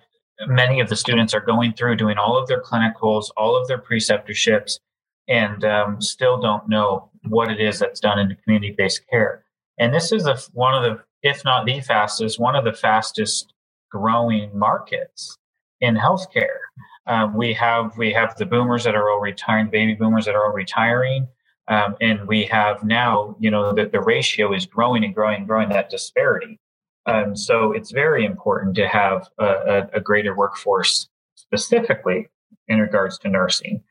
many 0.46 0.80
of 0.80 0.90
the 0.90 0.96
students 0.96 1.34
are 1.34 1.42
going 1.42 1.74
through 1.74 1.96
doing 1.96 2.18
all 2.18 2.38
of 2.38 2.48
their 2.48 2.62
clinicals, 2.62 3.26
all 3.36 3.60
of 3.60 3.68
their 3.68 3.80
preceptorships, 3.80 4.80
and 5.28 5.66
um, 5.66 6.02
still 6.02 6.40
don't 6.40 6.70
know 6.70 7.10
what 7.28 7.52
it 7.52 7.60
is 7.60 7.80
that's 7.80 8.00
done 8.00 8.20
in 8.20 8.30
the 8.30 8.36
community 8.36 8.74
based 8.78 9.02
care. 9.10 9.44
And 9.80 9.94
this 9.94 10.12
is 10.12 10.26
a, 10.26 10.38
one 10.54 10.74
of 10.74 10.84
the, 10.84 11.04
if 11.24 11.44
not 11.44 11.66
the 11.66 11.82
fastest, 11.82 12.40
one 12.40 12.56
of 12.56 12.64
the 12.64 12.74
fastest 12.74 13.54
growing 13.92 14.58
markets 14.58 15.38
in 15.82 15.96
healthcare. 15.96 16.60
Um, 17.08 17.36
we 17.36 17.54
have 17.54 17.98
we 17.98 18.12
have 18.14 18.36
the 18.36 18.46
boomers 18.46 18.84
that 18.84 18.96
are 18.96 19.10
all 19.10 19.20
retiring, 19.20 19.70
baby 19.70 19.96
boomers 19.96 20.26
that 20.26 20.36
are 20.36 20.46
all 20.46 20.54
retiring, 20.54 21.28
um, 21.68 21.96
and 22.02 22.28
we 22.28 22.46
have 22.46 22.84
now 22.84 23.36
you 23.40 23.52
know 23.52 23.74
that 23.74 23.92
the 23.92 24.02
ratio 24.02 24.54
is 24.54 24.66
growing 24.66 25.04
and 25.04 25.14
growing 25.14 25.38
and 25.38 25.48
growing 25.48 25.70
that 25.70 25.90
disparity. 25.90 26.60
Um, 27.06 27.36
so 27.38 27.72
it's 27.72 27.92
very 27.92 28.26
important 28.26 28.76
to 28.76 28.88
have 28.88 29.30
a, 29.40 29.46
a, 29.46 29.90
a 29.94 30.02
greater 30.02 30.36
workforce 30.36 31.08
specifically 31.36 32.28
in 32.68 32.80
regards 32.80 33.18
to 33.20 33.30
nursing. 33.30 33.82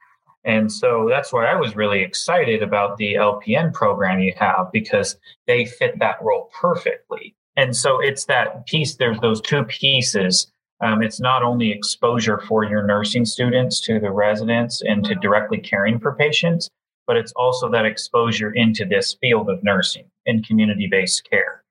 And 0.44 0.70
so 0.70 1.06
that's 1.08 1.32
why 1.32 1.46
I 1.46 1.56
was 1.56 1.74
really 1.74 2.02
excited 2.02 2.62
about 2.62 2.98
the 2.98 3.14
LPN 3.14 3.74
program 3.74 4.20
you 4.20 4.32
have 4.38 4.70
because 4.72 5.16
they 5.46 5.64
fit 5.64 5.98
that 5.98 6.22
role 6.22 6.50
perfectly. 6.60 7.34
And 7.56 7.74
so 7.74 7.98
it's 8.00 8.26
that 8.26 8.66
piece, 8.66 8.94
there's 8.94 9.18
those 9.18 9.40
two 9.40 9.64
pieces. 9.64 10.52
Um, 10.80 11.02
it's 11.02 11.18
not 11.18 11.42
only 11.42 11.72
exposure 11.72 12.38
for 12.46 12.64
your 12.64 12.86
nursing 12.86 13.24
students 13.24 13.80
to 13.82 13.98
the 13.98 14.12
residents 14.12 14.82
and 14.82 15.04
to 15.06 15.16
directly 15.16 15.58
caring 15.58 15.98
for 15.98 16.14
patients, 16.14 16.68
but 17.06 17.16
it's 17.16 17.32
also 17.32 17.70
that 17.70 17.86
exposure 17.86 18.50
into 18.52 18.84
this 18.84 19.16
field 19.20 19.48
of 19.48 19.62
nursing 19.62 20.04
and 20.26 20.46
community 20.46 20.88
based 20.90 21.28
care. 21.28 21.62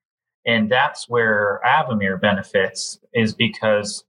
And 0.46 0.72
that's 0.72 1.10
where 1.10 1.60
Avamere 1.66 2.22
benefits 2.22 3.00
is 3.14 3.34
because 3.34 4.04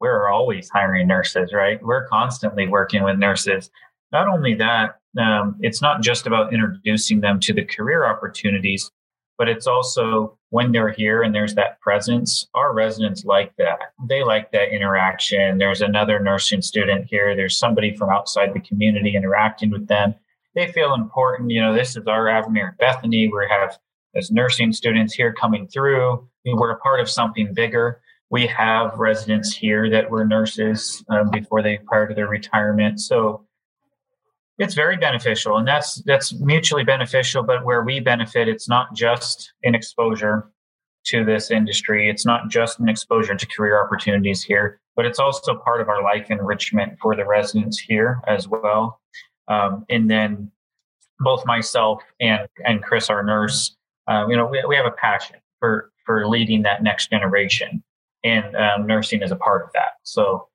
we're 0.00 0.28
always 0.28 0.70
hiring 0.70 1.06
nurses, 1.06 1.52
right? 1.52 1.82
We're 1.82 2.08
constantly 2.08 2.66
working 2.66 3.04
with 3.04 3.18
nurses 3.18 3.70
not 4.12 4.28
only 4.28 4.54
that, 4.54 4.98
um, 5.18 5.56
it's 5.60 5.82
not 5.82 6.02
just 6.02 6.26
about 6.26 6.52
introducing 6.52 7.20
them 7.20 7.40
to 7.40 7.52
the 7.52 7.64
career 7.64 8.06
opportunities, 8.06 8.90
but 9.38 9.48
it's 9.48 9.66
also 9.66 10.38
when 10.50 10.70
they're 10.70 10.92
here 10.92 11.22
and 11.22 11.34
there's 11.34 11.54
that 11.54 11.80
presence, 11.80 12.46
our 12.54 12.74
residents 12.74 13.24
like 13.24 13.56
that. 13.56 13.78
They 14.06 14.22
like 14.22 14.52
that 14.52 14.74
interaction. 14.74 15.58
There's 15.58 15.80
another 15.80 16.20
nursing 16.20 16.62
student 16.62 17.06
here, 17.08 17.34
there's 17.34 17.58
somebody 17.58 17.96
from 17.96 18.10
outside 18.10 18.52
the 18.52 18.60
community 18.60 19.16
interacting 19.16 19.70
with 19.70 19.88
them. 19.88 20.14
They 20.54 20.70
feel 20.72 20.94
important. 20.94 21.50
You 21.50 21.62
know, 21.62 21.74
this 21.74 21.96
is 21.96 22.06
our 22.06 22.26
Avamere 22.26 22.76
Bethany. 22.78 23.28
We 23.28 23.46
have 23.50 23.78
as 24.14 24.30
nursing 24.30 24.72
students 24.72 25.14
here 25.14 25.32
coming 25.32 25.66
through. 25.66 26.28
We're 26.44 26.72
a 26.72 26.78
part 26.80 27.00
of 27.00 27.08
something 27.08 27.54
bigger. 27.54 28.00
We 28.30 28.46
have 28.46 28.98
residents 28.98 29.54
here 29.54 29.88
that 29.90 30.10
were 30.10 30.24
nurses 30.24 31.04
um, 31.08 31.30
before 31.30 31.62
they 31.62 31.78
prior 31.78 32.08
to 32.08 32.14
their 32.14 32.28
retirement. 32.28 33.00
So 33.00 33.46
it's 34.58 34.74
very 34.74 34.96
beneficial 34.96 35.56
and 35.56 35.66
that's 35.66 36.02
that's 36.04 36.32
mutually 36.34 36.84
beneficial 36.84 37.42
but 37.42 37.64
where 37.64 37.82
we 37.82 38.00
benefit 38.00 38.48
it's 38.48 38.68
not 38.68 38.94
just 38.94 39.52
an 39.64 39.74
exposure 39.74 40.50
to 41.04 41.24
this 41.24 41.50
industry 41.50 42.08
it's 42.10 42.26
not 42.26 42.48
just 42.48 42.78
an 42.78 42.88
exposure 42.88 43.34
to 43.34 43.46
career 43.46 43.82
opportunities 43.82 44.42
here 44.42 44.80
but 44.94 45.06
it's 45.06 45.18
also 45.18 45.56
part 45.56 45.80
of 45.80 45.88
our 45.88 46.02
life 46.02 46.30
enrichment 46.30 46.96
for 47.00 47.16
the 47.16 47.24
residents 47.24 47.78
here 47.78 48.20
as 48.28 48.46
well 48.46 49.00
um, 49.48 49.84
and 49.88 50.10
then 50.10 50.50
both 51.20 51.44
myself 51.46 52.02
and 52.20 52.48
and 52.64 52.82
chris 52.82 53.10
our 53.10 53.22
nurse 53.22 53.76
uh, 54.08 54.26
you 54.28 54.36
know 54.36 54.46
we, 54.46 54.62
we 54.66 54.76
have 54.76 54.86
a 54.86 54.92
passion 54.92 55.36
for 55.60 55.92
for 56.04 56.26
leading 56.28 56.62
that 56.62 56.82
next 56.82 57.10
generation 57.10 57.82
and 58.24 58.56
um, 58.56 58.86
nursing 58.86 59.22
is 59.22 59.30
a 59.30 59.36
part 59.36 59.62
of 59.62 59.70
that 59.72 59.92
so 60.02 60.48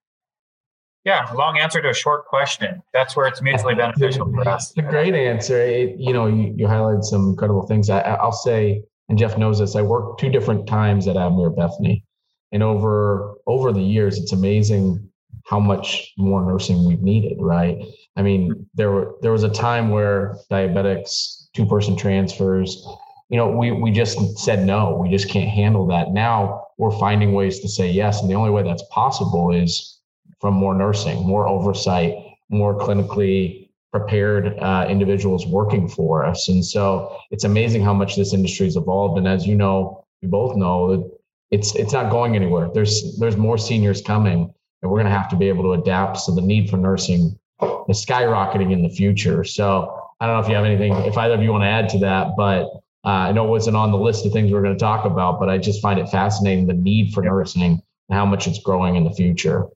yeah, 1.08 1.32
long 1.36 1.58
answer 1.58 1.82
to 1.82 1.90
a 1.90 1.94
short 1.94 2.26
question. 2.26 2.84
That's 2.92 3.16
where 3.16 3.28
it's 3.28 3.42
mutually 3.42 3.76
beneficial 3.76 4.30
for 4.30 4.46
us. 4.46 4.78
A 4.78 4.82
great 4.82 5.16
answer. 5.16 5.62
It, 5.62 5.96
you 5.98 6.12
know, 6.12 6.28
you, 6.28 6.54
you 6.58 6.68
highlighted 6.68 7.06
some 7.06 7.30
incredible 7.30 7.66
things. 7.66 7.90
I, 7.90 8.22
will 8.22 8.34
say, 8.34 8.84
and 9.08 9.18
Jeff 9.18 9.38
knows 9.38 9.60
this. 9.60 9.78
I 9.78 9.84
worked 9.84 10.20
two 10.20 10.28
different 10.28 10.68
times 10.68 11.08
at 11.08 11.16
Avamere 11.16 11.56
Bethany, 11.56 12.04
and 12.52 12.62
over 12.62 13.36
over 13.48 13.72
the 13.72 13.82
years, 13.82 14.18
it's 14.18 14.34
amazing 14.34 15.10
how 15.46 15.60
much 15.60 16.14
more 16.18 16.46
nursing 16.46 16.86
we've 16.86 17.02
needed. 17.02 17.38
Right? 17.40 17.78
I 18.16 18.22
mean, 18.22 18.68
there 18.74 18.92
were 18.92 19.16
there 19.22 19.32
was 19.32 19.44
a 19.44 19.50
time 19.50 19.90
where 19.90 20.38
diabetics, 20.52 21.48
two 21.54 21.66
person 21.66 21.96
transfers, 21.96 22.86
you 23.30 23.38
know, 23.38 23.50
we 23.50 23.72
we 23.72 23.92
just 23.92 24.38
said 24.38 24.66
no. 24.66 24.98
We 25.02 25.10
just 25.10 25.30
can't 25.30 25.50
handle 25.50 25.86
that. 25.88 26.12
Now 26.12 26.68
we're 26.78 26.98
finding 26.98 27.34
ways 27.34 27.60
to 27.60 27.68
say 27.68 27.90
yes, 27.90 28.22
and 28.22 28.30
the 28.30 28.36
only 28.36 28.52
way 28.52 28.64
that's 28.64 28.84
possible 28.92 29.54
is 29.54 30.00
from 30.40 30.54
more 30.54 30.76
nursing, 30.76 31.26
more 31.26 31.48
oversight, 31.48 32.16
more 32.50 32.78
clinically 32.78 33.70
prepared 33.92 34.58
uh, 34.60 34.86
individuals 34.90 35.46
working 35.46 35.88
for 35.88 36.26
us. 36.26 36.50
And 36.50 36.64
so 36.64 37.18
it's 37.32 37.44
amazing 37.44 37.84
how 37.84 37.94
much 37.94 38.16
this 38.16 38.34
industry 38.34 38.66
has 38.66 38.76
evolved. 38.76 39.18
And 39.18 39.28
as 39.28 39.48
you 39.48 39.56
know, 39.56 40.06
we 40.22 40.28
both 40.28 40.56
know, 40.56 41.12
it's 41.52 41.76
it's 41.76 41.94
not 41.94 42.12
going 42.12 42.36
anywhere. 42.36 42.70
There's 42.74 43.18
there's 43.20 43.38
more 43.38 43.58
seniors 43.58 44.02
coming, 44.02 44.54
and 44.82 44.92
we're 44.92 44.98
going 44.98 45.12
to 45.12 45.18
have 45.18 45.30
to 45.30 45.36
be 45.36 45.48
able 45.48 45.64
to 45.64 45.82
adapt. 45.82 46.18
So 46.18 46.34
the 46.34 46.42
need 46.42 46.70
for 46.70 46.78
nursing 46.78 47.38
is 47.90 48.06
skyrocketing 48.06 48.72
in 48.72 48.84
the 48.84 48.90
future. 48.90 49.44
So 49.44 49.94
I 50.20 50.28
don't 50.28 50.36
know 50.36 50.42
if 50.42 50.50
you 50.50 50.56
have 50.56 50.66
anything, 50.66 50.94
if 51.06 51.18
either 51.18 51.34
of 51.34 51.42
you 51.42 51.52
want 51.52 51.64
to 51.64 51.68
add 51.68 51.90
to 51.90 52.00
that, 52.00 52.36
but 52.38 52.64
uh, 53.06 53.30
I 53.30 53.32
know 53.32 53.46
it 53.46 53.50
wasn't 53.50 53.78
on 53.78 53.92
the 53.92 53.98
list 53.98 54.26
of 54.26 54.34
things 54.34 54.52
we're 54.52 54.62
going 54.62 54.76
to 54.76 54.80
talk 54.80 55.06
about, 55.06 55.40
but 55.40 55.50
I 55.50 55.58
just 55.58 55.82
find 55.82 56.00
it 56.00 56.10
fascinating 56.10 56.68
the 56.68 56.74
need 56.74 57.14
for 57.14 57.24
nursing 57.24 57.62
and 57.62 57.82
how 58.10 58.26
much 58.26 58.48
it's 58.48 58.60
growing 58.60 58.96
in 58.96 59.04
the 59.04 59.12
future. 59.12 59.68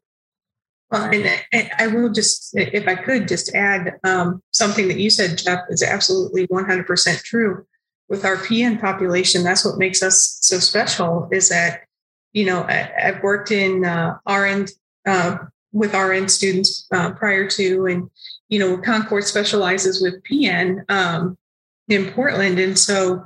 Well, 0.91 1.10
and 1.53 1.72
I 1.77 1.88
will 1.88 2.12
just, 2.12 2.50
if 2.53 2.86
I 2.88 2.96
could, 2.96 3.27
just 3.27 3.55
add 3.55 3.93
um, 4.03 4.43
something 4.51 4.89
that 4.89 5.00
you 5.00 5.10
said, 5.10 5.38
Jeff, 5.38 5.60
is 5.70 5.81
absolutely 5.81 6.48
100% 6.48 7.24
true. 7.24 7.65
With 8.10 8.25
our 8.25 8.36
PN 8.36 8.81
population, 8.81 9.43
that's 9.43 9.63
what 9.63 9.77
makes 9.77 10.03
us 10.03 10.38
so 10.41 10.60
special 10.60 11.29
is 11.31 11.48
that, 11.48 11.84
you 12.34 12.46
know, 12.46 12.63
I, 12.63 12.91
have 12.98 13.24
worked 13.24 13.51
in 13.51 13.86
uh, 13.86 14.17
RN 14.29 14.67
uh, 15.05 15.38
with 15.72 15.93
RN 15.93 16.27
students 16.27 16.88
uh, 16.91 17.12
prior 17.13 17.48
to, 17.48 17.86
and, 17.86 18.10
you 18.50 18.60
know, 18.60 18.77
Concorde 18.77 19.24
specializes 19.24 20.01
with 20.01 20.22
PN 20.24 20.84
um, 20.89 21.38
in 21.88 22.12
Portland. 22.12 22.60
And 22.60 22.77
so 22.77 23.24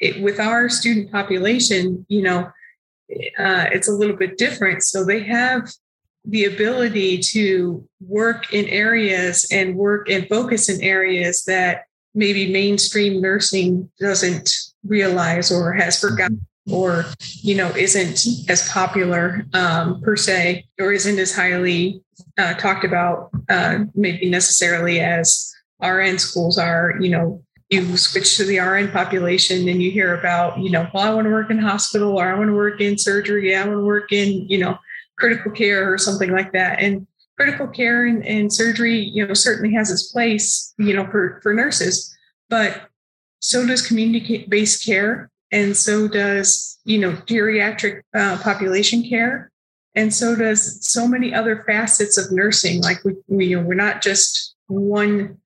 it, 0.00 0.22
with 0.22 0.40
our 0.40 0.68
student 0.68 1.12
population, 1.12 2.04
you 2.08 2.22
know, 2.22 2.50
uh, 3.38 3.66
it's 3.72 3.88
a 3.88 3.92
little 3.92 4.16
bit 4.16 4.38
different. 4.38 4.82
So 4.82 5.04
they 5.04 5.22
have 5.24 5.70
the 6.24 6.46
ability 6.46 7.18
to 7.18 7.86
work 8.00 8.52
in 8.52 8.66
areas 8.66 9.46
and 9.52 9.76
work 9.76 10.08
and 10.08 10.26
focus 10.28 10.68
in 10.68 10.82
areas 10.82 11.44
that 11.44 11.84
maybe 12.14 12.50
mainstream 12.50 13.20
nursing 13.20 13.90
doesn't 14.00 14.50
realize 14.84 15.52
or 15.52 15.72
has 15.72 16.00
forgotten 16.00 16.46
or 16.70 17.04
you 17.42 17.54
know 17.54 17.68
isn't 17.76 18.26
as 18.48 18.68
popular 18.68 19.44
um, 19.52 20.00
per 20.00 20.16
se 20.16 20.64
or 20.80 20.92
isn't 20.92 21.18
as 21.18 21.34
highly 21.34 22.02
uh, 22.38 22.54
talked 22.54 22.84
about 22.84 23.30
uh, 23.48 23.80
maybe 23.94 24.28
necessarily 24.28 25.00
as 25.00 25.52
rn 25.82 26.18
schools 26.18 26.58
are 26.58 26.94
you 27.00 27.10
know 27.10 27.42
you 27.68 27.96
switch 27.96 28.36
to 28.36 28.44
the 28.44 28.58
rn 28.58 28.90
population 28.90 29.68
and 29.68 29.82
you 29.82 29.90
hear 29.90 30.14
about 30.18 30.58
you 30.58 30.70
know 30.70 30.88
well 30.94 31.04
i 31.04 31.14
want 31.14 31.26
to 31.26 31.30
work 31.30 31.50
in 31.50 31.58
hospital 31.58 32.18
or 32.18 32.32
i 32.32 32.38
want 32.38 32.48
to 32.48 32.54
work 32.54 32.80
in 32.80 32.96
surgery 32.96 33.54
i 33.54 33.60
want 33.66 33.78
to 33.78 33.84
work 33.84 34.12
in 34.12 34.48
you 34.48 34.58
know 34.58 34.78
critical 35.16 35.52
care 35.52 35.92
or 35.92 35.98
something 35.98 36.32
like 36.32 36.52
that. 36.52 36.80
And 36.80 37.06
critical 37.36 37.66
care 37.66 38.06
and, 38.06 38.24
and 38.26 38.52
surgery, 38.52 38.98
you 38.98 39.26
know, 39.26 39.34
certainly 39.34 39.74
has 39.74 39.90
its 39.90 40.12
place, 40.12 40.74
you 40.78 40.94
know, 40.94 41.06
for, 41.06 41.40
for 41.42 41.54
nurses, 41.54 42.14
but 42.48 42.88
so 43.40 43.66
does 43.66 43.86
community-based 43.86 44.84
care. 44.84 45.30
And 45.54 45.74
so 45.76 46.06
does, 46.06 46.78
you 46.84 46.98
know, 46.98 47.12
geriatric 47.12 48.02
uh, 48.14 48.38
population 48.42 49.08
care. 49.08 49.50
And 49.94 50.12
so 50.12 50.34
does 50.34 50.86
so 50.86 51.06
many 51.08 51.32
other 51.32 51.62
facets 51.66 52.18
of 52.18 52.32
nursing. 52.32 52.82
Like 52.82 53.02
we, 53.04 53.14
we 53.28 53.56
we're 53.56 53.74
not 53.74 54.02
just 54.02 54.56
one 54.66 55.38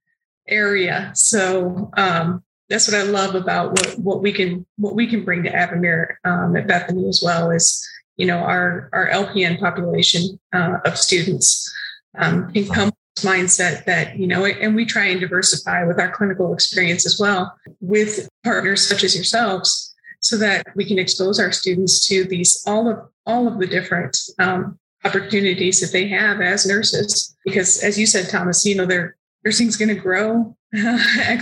area. 0.48 1.12
So 1.14 1.90
um, 1.96 2.42
that's 2.68 2.88
what 2.88 2.96
I 2.96 3.02
love 3.02 3.34
about 3.34 3.72
what, 3.72 3.98
what 3.98 4.22
we 4.22 4.32
can 4.32 4.66
what 4.76 4.94
we 4.94 5.06
can 5.06 5.24
bring 5.24 5.42
to 5.42 5.52
Avamere 5.52 6.14
um, 6.24 6.56
at 6.56 6.66
Bethany 6.66 7.06
as 7.08 7.22
well 7.22 7.50
is 7.50 7.86
you 8.18 8.26
know, 8.26 8.38
our, 8.38 8.90
our 8.92 9.08
LPN 9.08 9.58
population 9.58 10.38
uh, 10.52 10.78
of 10.84 10.98
students 10.98 11.72
um, 12.18 12.52
can 12.52 12.66
come 12.66 12.92
mindset 13.18 13.84
that, 13.84 14.16
you 14.18 14.26
know, 14.26 14.44
and 14.44 14.76
we 14.76 14.84
try 14.84 15.06
and 15.06 15.20
diversify 15.20 15.84
with 15.84 15.98
our 15.98 16.10
clinical 16.10 16.52
experience 16.52 17.06
as 17.06 17.18
well 17.18 17.56
with 17.80 18.28
partners 18.44 18.86
such 18.86 19.02
as 19.02 19.14
yourselves 19.14 19.87
so 20.20 20.36
that 20.36 20.66
we 20.74 20.84
can 20.84 20.98
expose 20.98 21.38
our 21.38 21.52
students 21.52 22.06
to 22.08 22.24
these 22.24 22.62
all 22.66 22.88
of 22.88 22.98
all 23.26 23.46
of 23.46 23.58
the 23.58 23.66
different 23.66 24.16
um, 24.38 24.78
opportunities 25.04 25.80
that 25.80 25.92
they 25.92 26.08
have 26.08 26.40
as 26.40 26.66
nurses 26.66 27.36
because 27.44 27.82
as 27.82 27.98
you 27.98 28.06
said 28.06 28.28
thomas 28.28 28.64
you 28.64 28.74
know 28.74 28.86
their 28.86 29.16
nursing's 29.44 29.76
going 29.76 29.88
to 29.88 29.94
grow 29.94 30.56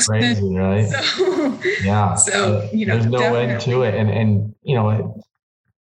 Crazy, 0.07 0.55
right? 0.55 0.87
So, 0.87 1.59
yeah. 1.83 2.15
So 2.15 2.69
you 2.73 2.87
know, 2.87 2.95
there's 2.95 3.07
no 3.07 3.19
definitely. 3.19 3.55
end 3.55 3.61
to 3.63 3.83
it, 3.83 3.95
and 3.95 4.09
and 4.09 4.55
you 4.63 4.77
know, 4.77 5.21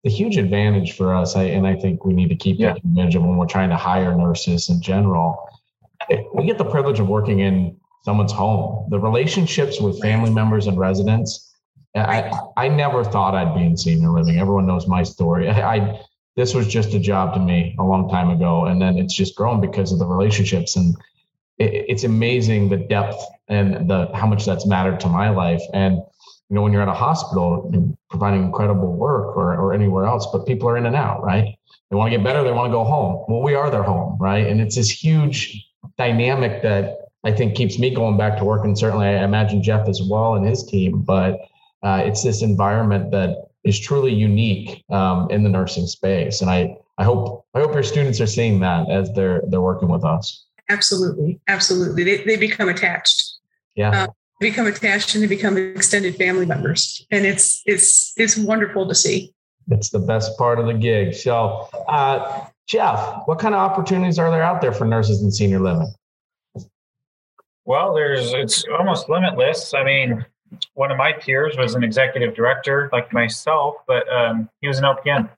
the 0.03 0.09
huge 0.09 0.37
advantage 0.37 0.93
for 0.93 1.13
us, 1.13 1.35
I, 1.35 1.43
and 1.43 1.67
I 1.67 1.75
think 1.75 2.05
we 2.05 2.13
need 2.13 2.29
to 2.29 2.35
keep 2.35 2.59
yeah. 2.59 2.73
advantage 2.73 3.13
of 3.13 3.21
when 3.21 3.37
we're 3.37 3.45
trying 3.45 3.69
to 3.69 3.77
hire 3.77 4.15
nurses 4.15 4.69
in 4.69 4.81
general. 4.81 5.47
We 6.33 6.45
get 6.45 6.57
the 6.57 6.65
privilege 6.65 6.99
of 6.99 7.07
working 7.07 7.39
in 7.39 7.77
someone's 8.03 8.31
home. 8.31 8.89
The 8.89 8.99
relationships 8.99 9.79
with 9.79 10.01
family 10.01 10.31
members 10.31 10.65
and 10.65 10.79
residents. 10.79 11.44
I, 11.95 12.31
I 12.57 12.67
never 12.67 13.03
thought 13.03 13.35
I'd 13.35 13.55
be 13.55 13.65
in 13.65 13.77
senior 13.77 14.09
living. 14.09 14.37
Everyone 14.37 14.65
knows 14.65 14.87
my 14.87 15.03
story. 15.03 15.49
I, 15.49 15.75
I 15.75 16.01
this 16.35 16.53
was 16.53 16.67
just 16.67 16.93
a 16.93 16.99
job 16.99 17.33
to 17.33 17.39
me 17.39 17.75
a 17.79 17.83
long 17.83 18.09
time 18.09 18.29
ago, 18.29 18.65
and 18.65 18.81
then 18.81 18.97
it's 18.97 19.13
just 19.13 19.35
grown 19.35 19.61
because 19.61 19.93
of 19.93 19.99
the 19.99 20.05
relationships 20.05 20.75
and 20.75 20.95
it, 21.57 21.85
it's 21.87 22.03
amazing 22.03 22.69
the 22.69 22.77
depth 22.77 23.17
and 23.47 23.89
the 23.89 24.09
how 24.13 24.27
much 24.27 24.45
that's 24.45 24.65
mattered 24.65 24.99
to 25.01 25.07
my 25.07 25.29
life. 25.29 25.61
And 25.73 25.95
you 26.49 26.55
know, 26.55 26.61
when 26.61 26.73
you're 26.73 26.81
at 26.81 26.87
a 26.87 26.93
hospital, 26.93 27.71
providing 28.09 28.43
incredible 28.43 28.93
work 28.93 29.35
or, 29.35 29.55
or 29.55 29.73
anywhere 29.73 30.05
else, 30.05 30.27
but 30.31 30.45
people 30.45 30.69
are 30.69 30.77
in 30.77 30.85
and 30.85 30.95
out, 30.95 31.23
right? 31.23 31.57
They 31.89 31.95
want 31.95 32.11
to 32.11 32.17
get 32.17 32.23
better, 32.23 32.43
they 32.43 32.51
want 32.51 32.69
to 32.69 32.71
go 32.71 32.83
home. 32.83 33.25
Well, 33.27 33.41
we 33.41 33.55
are 33.55 33.69
their 33.71 33.83
home, 33.83 34.17
right? 34.19 34.45
And 34.45 34.61
it's 34.61 34.75
this 34.75 34.89
huge 34.89 35.65
dynamic 35.97 36.61
that 36.61 36.97
I 37.23 37.31
think 37.31 37.55
keeps 37.55 37.79
me 37.79 37.93
going 37.93 38.17
back 38.17 38.37
to 38.37 38.45
work, 38.45 38.63
and 38.63 38.77
certainly 38.77 39.07
I 39.07 39.23
imagine 39.23 39.63
Jeff 39.63 39.87
as 39.87 40.01
well 40.03 40.35
and 40.35 40.45
his 40.45 40.63
team. 40.63 41.01
But 41.01 41.39
uh, 41.85 42.01
it's 42.03 42.23
this 42.23 42.41
environment 42.41 43.11
that 43.11 43.47
is 43.63 43.79
truly 43.79 44.11
unique 44.11 44.83
um, 44.89 45.29
in 45.29 45.43
the 45.43 45.49
nursing 45.49 45.85
space, 45.85 46.41
and 46.41 46.49
I 46.49 46.75
I 46.97 47.03
hope 47.03 47.45
I 47.53 47.59
hope 47.59 47.73
your 47.73 47.83
students 47.83 48.19
are 48.19 48.27
seeing 48.27 48.59
that 48.61 48.89
as 48.89 49.13
they're 49.13 49.43
they're 49.47 49.61
working 49.61 49.87
with 49.87 50.03
us. 50.03 50.45
Absolutely, 50.69 51.39
absolutely. 51.47 52.03
They 52.03 52.23
they 52.23 52.37
become 52.37 52.69
attached. 52.69 53.33
Yeah. 53.75 53.91
Uh, 53.91 54.07
become 54.39 54.67
attached 54.67 55.13
and 55.13 55.23
they 55.23 55.27
become 55.27 55.57
extended 55.57 56.15
family 56.15 56.47
members, 56.47 57.05
and 57.11 57.23
it's 57.23 57.61
it's 57.67 58.13
it's 58.17 58.35
wonderful 58.35 58.87
to 58.87 58.95
see. 58.95 59.33
It's 59.69 59.91
the 59.91 59.99
best 59.99 60.37
part 60.39 60.59
of 60.59 60.65
the 60.65 60.73
gig. 60.73 61.13
So, 61.13 61.69
uh, 61.87 62.45
Jeff, 62.67 63.21
what 63.25 63.37
kind 63.37 63.53
of 63.53 63.61
opportunities 63.61 64.17
are 64.17 64.31
there 64.31 64.43
out 64.43 64.59
there 64.61 64.71
for 64.71 64.85
nurses 64.85 65.21
in 65.21 65.31
senior 65.31 65.59
living? 65.59 65.93
Well, 67.65 67.93
there's 67.93 68.33
it's 68.33 68.63
almost 68.77 69.07
limitless. 69.07 69.73
I 69.75 69.83
mean, 69.83 70.25
one 70.73 70.91
of 70.91 70.97
my 70.97 71.13
peers 71.13 71.55
was 71.57 71.75
an 71.75 71.83
executive 71.83 72.35
director 72.35 72.89
like 72.91 73.11
myself, 73.13 73.75
but 73.87 74.07
um, 74.11 74.49
he 74.61 74.67
was 74.67 74.79
an 74.79 74.85
LPN. 74.85 75.29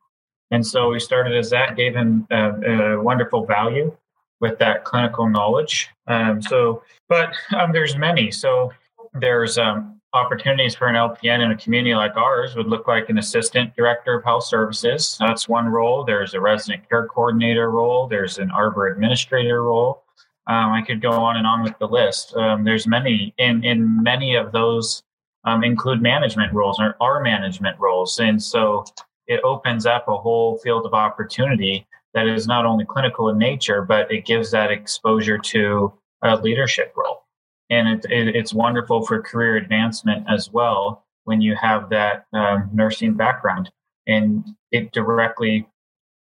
And 0.52 0.66
so 0.66 0.90
we 0.90 1.00
started 1.00 1.36
as 1.36 1.50
that, 1.50 1.76
gave 1.76 1.96
him 1.96 2.26
a, 2.32 2.96
a 2.96 3.02
wonderful 3.02 3.46
value 3.46 3.96
with 4.40 4.58
that 4.60 4.86
clinical 4.86 5.28
knowledge. 5.28 5.90
Um, 6.08 6.42
so, 6.42 6.84
but 7.10 7.34
um, 7.56 7.72
there's 7.72 7.98
many. 7.98 8.32
So 8.32 8.72
there's 9.14 9.58
um, 9.58 10.00
opportunities 10.14 10.76
for 10.76 10.88
an 10.88 10.96
LPN 10.96 11.44
in 11.44 11.52
a 11.52 11.58
community 11.58 11.96
like 11.96 12.16
ours 12.16 12.56
would 12.56 12.68
look 12.68 12.88
like 12.88 13.10
an 13.10 13.18
assistant 13.18 13.76
director 13.76 14.16
of 14.16 14.24
health 14.24 14.46
services. 14.46 15.18
That's 15.20 15.50
one 15.50 15.68
role. 15.68 16.04
There's 16.04 16.34
a 16.34 16.40
resident 16.40 16.88
care 16.88 17.08
coordinator 17.08 17.70
role. 17.72 18.08
There's 18.08 18.38
an 18.38 18.52
arbor 18.52 18.88
administrator 18.88 19.64
role. 19.64 20.04
Um, 20.48 20.72
I 20.72 20.82
could 20.82 21.02
go 21.02 21.12
on 21.12 21.36
and 21.36 21.46
on 21.46 21.62
with 21.62 21.78
the 21.78 21.88
list. 21.88 22.36
Um, 22.36 22.64
there's 22.64 22.88
many, 22.88 23.34
and 23.38 23.66
in 23.66 24.02
many 24.02 24.36
of 24.36 24.54
those 24.54 25.04
um, 25.48 25.64
include 25.64 26.02
management 26.02 26.54
roles 26.54 26.80
or 26.80 26.96
are 27.00 27.22
management 27.22 27.80
roles, 27.80 28.20
and 28.20 28.42
so 28.42 28.84
it 29.28 29.40
opens 29.44 29.86
up 29.86 30.08
a 30.08 30.18
whole 30.18 30.58
field 30.60 30.86
of 30.86 30.94
opportunity 30.94 31.88
that 32.14 32.28
is 32.28 32.48
not 32.48 32.66
only 32.66 32.86
clinical 32.86 33.30
in 33.30 33.38
nature, 33.38 33.82
but 33.82 34.12
it 34.12 34.26
gives 34.26 34.52
that 34.52 34.72
exposure 34.72 35.38
to 35.38 35.94
a 36.24 36.36
leadership 36.36 36.94
role, 36.96 37.24
and 37.70 37.88
it, 37.88 38.06
it, 38.12 38.36
it's 38.36 38.54
wonderful 38.54 39.06
for 39.06 39.22
career 39.22 39.56
advancement 39.56 40.26
as 40.30 40.52
well 40.52 41.06
when 41.24 41.42
you 41.42 41.56
have 41.56 41.90
that 41.90 42.26
um, 42.34 42.70
nursing 42.74 43.14
background, 43.14 43.72
and 44.06 44.46
it 44.72 44.92
directly 44.92 45.68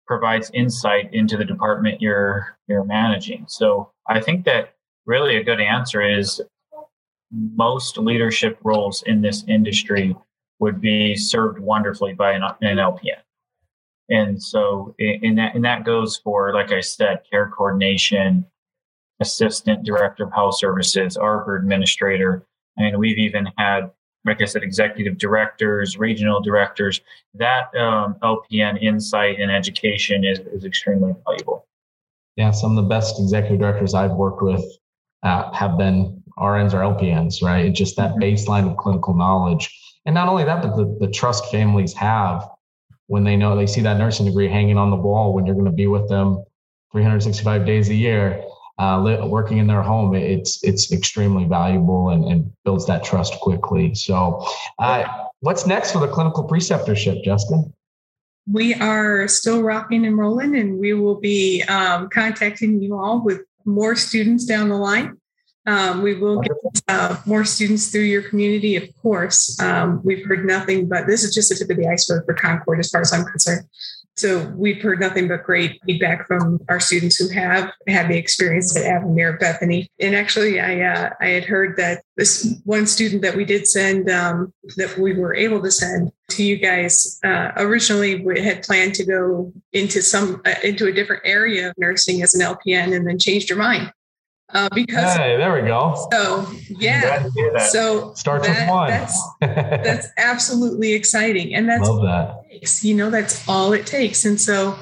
provides 0.07 0.50
insight 0.52 1.12
into 1.14 1.37
the 1.37 1.45
department 1.45 2.02
you're 2.02 2.59
you're 2.69 2.85
managing. 2.85 3.45
So 3.49 3.90
I 4.07 4.21
think 4.21 4.45
that 4.45 4.75
really 5.07 5.37
a 5.37 5.45
good 5.45 5.61
answer 5.61 6.02
is 6.02 6.43
most 7.34 7.98
leadership 7.98 8.58
roles 8.62 9.02
in 9.02 9.20
this 9.20 9.44
industry 9.48 10.16
would 10.60 10.80
be 10.80 11.16
served 11.16 11.58
wonderfully 11.58 12.14
by 12.14 12.32
an, 12.32 12.42
an 12.62 12.76
LPN. 12.76 13.20
And 14.08 14.42
so, 14.42 14.94
in 14.98 15.34
that, 15.36 15.54
and 15.54 15.64
that 15.64 15.84
goes 15.84 16.18
for, 16.18 16.52
like 16.54 16.73
I 16.73 16.80
said, 16.80 17.23
care 17.30 17.49
coordination, 17.49 18.44
assistant 19.20 19.84
director 19.84 20.25
of 20.25 20.32
health 20.32 20.58
services, 20.58 21.16
arbor 21.16 21.56
administrator. 21.56 22.47
And 22.76 22.99
we've 22.99 23.18
even 23.18 23.49
had, 23.56 23.90
like 24.26 24.42
I 24.42 24.44
said, 24.44 24.62
executive 24.62 25.16
directors, 25.16 25.97
regional 25.97 26.40
directors. 26.42 27.00
That 27.32 27.75
um, 27.76 28.16
LPN 28.23 28.82
insight 28.82 29.40
and 29.40 29.50
education 29.50 30.25
is, 30.25 30.40
is 30.40 30.64
extremely 30.64 31.14
valuable. 31.25 31.66
Yeah, 32.36 32.50
some 32.50 32.76
of 32.76 32.84
the 32.84 32.88
best 32.88 33.18
executive 33.18 33.60
directors 33.60 33.94
I've 33.94 34.12
worked 34.12 34.42
with 34.42 34.64
uh, 35.23 35.50
have 35.52 35.78
been 35.78 36.23
RNs 36.38 36.75
or 36.75 36.78
LPNs, 36.78 37.42
right? 37.42 37.66
It's 37.66 37.78
just 37.78 37.97
that 37.97 38.12
mm-hmm. 38.12 38.23
baseline 38.23 38.70
of 38.70 38.76
clinical 38.76 39.14
knowledge. 39.14 39.70
And 40.06 40.14
not 40.14 40.28
only 40.28 40.44
that, 40.44 40.62
but 40.62 40.76
the, 40.76 40.97
the 41.00 41.10
trust 41.10 41.50
families 41.50 41.92
have 41.94 42.49
when 43.06 43.25
they 43.25 43.36
know 43.36 43.56
they 43.56 43.66
see 43.66 43.80
that 43.82 43.99
nursing 43.99 44.26
degree 44.26 44.49
hanging 44.49 44.78
on 44.78 44.90
the 44.90 44.97
wall 44.97 45.34
when 45.34 45.47
you're 45.47 45.54
going 45.54 45.66
to 45.66 45.73
be 45.73 45.86
with 45.86 46.08
them 46.08 46.42
365 46.92 47.66
days 47.66 47.88
a 47.88 47.94
year, 47.94 48.42
uh, 48.78 49.26
working 49.26 49.58
in 49.58 49.66
their 49.66 49.82
home. 49.82 50.14
It's 50.14 50.62
it's 50.64 50.92
extremely 50.92 51.44
valuable 51.44 52.10
and, 52.10 52.25
and 52.25 52.50
builds 52.64 52.86
that 52.86 53.04
trust 53.04 53.34
quickly. 53.40 53.94
So, 53.94 54.47
uh, 54.78 55.04
what's 55.40 55.66
next 55.66 55.92
for 55.92 55.99
the 55.99 56.08
clinical 56.08 56.47
preceptorship, 56.47 57.25
Justin? 57.25 57.73
we 58.50 58.75
are 58.75 59.26
still 59.28 59.62
rocking 59.62 60.06
and 60.06 60.18
rolling, 60.18 60.56
and 60.56 60.78
we 60.78 60.92
will 60.92 61.20
be 61.20 61.62
um, 61.64 62.08
contacting 62.10 62.82
you 62.82 62.97
all 62.97 63.23
with 63.23 63.42
more 63.64 63.97
students 63.97 64.44
down 64.44 64.68
the 64.68 64.76
line. 64.76 65.16
Um, 65.66 66.02
we 66.02 66.14
will 66.14 66.40
get 66.40 66.52
uh, 66.88 67.16
more 67.26 67.44
students 67.44 67.88
through 67.88 68.02
your 68.02 68.22
community, 68.22 68.76
of 68.76 68.84
course. 69.00 69.58
Um, 69.60 70.00
we've 70.04 70.24
heard 70.26 70.44
nothing 70.44 70.88
but 70.88 71.06
this 71.06 71.24
is 71.24 71.34
just 71.34 71.48
the 71.48 71.54
tip 71.54 71.70
of 71.70 71.76
the 71.76 71.88
iceberg 71.88 72.26
for 72.26 72.34
Concorde, 72.34 72.80
as 72.80 72.90
far 72.90 73.00
as 73.00 73.12
I'm 73.12 73.24
concerned. 73.24 73.66
So 74.16 74.46
we've 74.56 74.80
heard 74.80 75.00
nothing 75.00 75.26
but 75.26 75.42
great 75.42 75.80
feedback 75.84 76.26
from 76.28 76.60
our 76.68 76.78
students 76.78 77.16
who 77.16 77.28
have 77.30 77.72
had 77.88 78.08
the 78.08 78.16
experience 78.16 78.76
at 78.76 78.84
Avamere 78.84 79.40
Bethany. 79.40 79.90
And 79.98 80.14
actually, 80.14 80.60
I 80.60 80.82
uh, 80.82 81.10
I 81.20 81.28
had 81.28 81.44
heard 81.44 81.76
that 81.78 82.02
this 82.16 82.60
one 82.64 82.86
student 82.86 83.22
that 83.22 83.34
we 83.34 83.44
did 83.44 83.66
send 83.66 84.08
um, 84.08 84.52
that 84.76 84.96
we 84.98 85.14
were 85.14 85.34
able 85.34 85.60
to 85.62 85.70
send 85.70 86.12
to 86.30 86.44
you 86.44 86.56
guys 86.56 87.18
uh, 87.22 87.50
originally 87.56 88.24
we 88.24 88.40
had 88.40 88.62
planned 88.62 88.94
to 88.94 89.04
go 89.04 89.52
into 89.72 90.00
some 90.00 90.40
uh, 90.46 90.54
into 90.62 90.86
a 90.86 90.92
different 90.92 91.22
area 91.24 91.68
of 91.68 91.74
nursing 91.76 92.22
as 92.22 92.34
an 92.34 92.40
LPN 92.40 92.94
and 92.96 93.06
then 93.06 93.18
changed 93.18 93.50
your 93.50 93.58
mind. 93.58 93.92
Uh, 94.54 94.69
because 94.73 95.17
hey, 95.17 95.36
there 95.36 95.52
we 95.52 95.67
go. 95.67 96.08
So 96.12 96.47
yeah, 96.69 97.28
so 97.71 98.14
starts 98.14 98.47
that, 98.47 98.60
with 98.60 98.69
one. 98.71 98.88
That's, 98.88 99.21
that's 99.40 100.08
absolutely 100.17 100.93
exciting, 100.93 101.56
and 101.56 101.69
that's 101.69 101.88
love 101.88 102.02
that. 102.02 102.49
Takes, 102.49 102.84
you 102.84 102.95
know, 102.95 103.10
that's 103.10 103.47
all 103.49 103.73
it 103.73 103.84
takes. 103.84 104.25
And 104.25 104.40
so, 104.40 104.78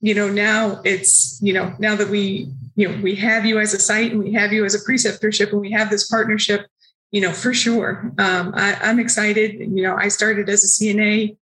you 0.00 0.14
know, 0.14 0.28
now 0.28 0.80
it's 0.84 1.40
you 1.42 1.52
know 1.52 1.74
now 1.80 1.96
that 1.96 2.08
we 2.08 2.52
you 2.76 2.88
know 2.88 3.02
we 3.02 3.16
have 3.16 3.44
you 3.44 3.58
as 3.58 3.74
a 3.74 3.80
site 3.80 4.12
and 4.12 4.22
we 4.22 4.32
have 4.32 4.52
you 4.52 4.64
as 4.64 4.76
a 4.76 4.78
preceptorship 4.78 5.50
and 5.50 5.60
we 5.60 5.72
have 5.72 5.90
this 5.90 6.08
partnership, 6.08 6.66
you 7.10 7.20
know, 7.20 7.32
for 7.32 7.52
sure. 7.52 8.12
Um, 8.16 8.52
I, 8.54 8.78
I'm 8.80 9.00
excited. 9.00 9.58
You 9.58 9.82
know, 9.82 9.96
I 9.96 10.06
started 10.06 10.48
as 10.48 10.62
a 10.62 10.68
CNA, 10.68 11.36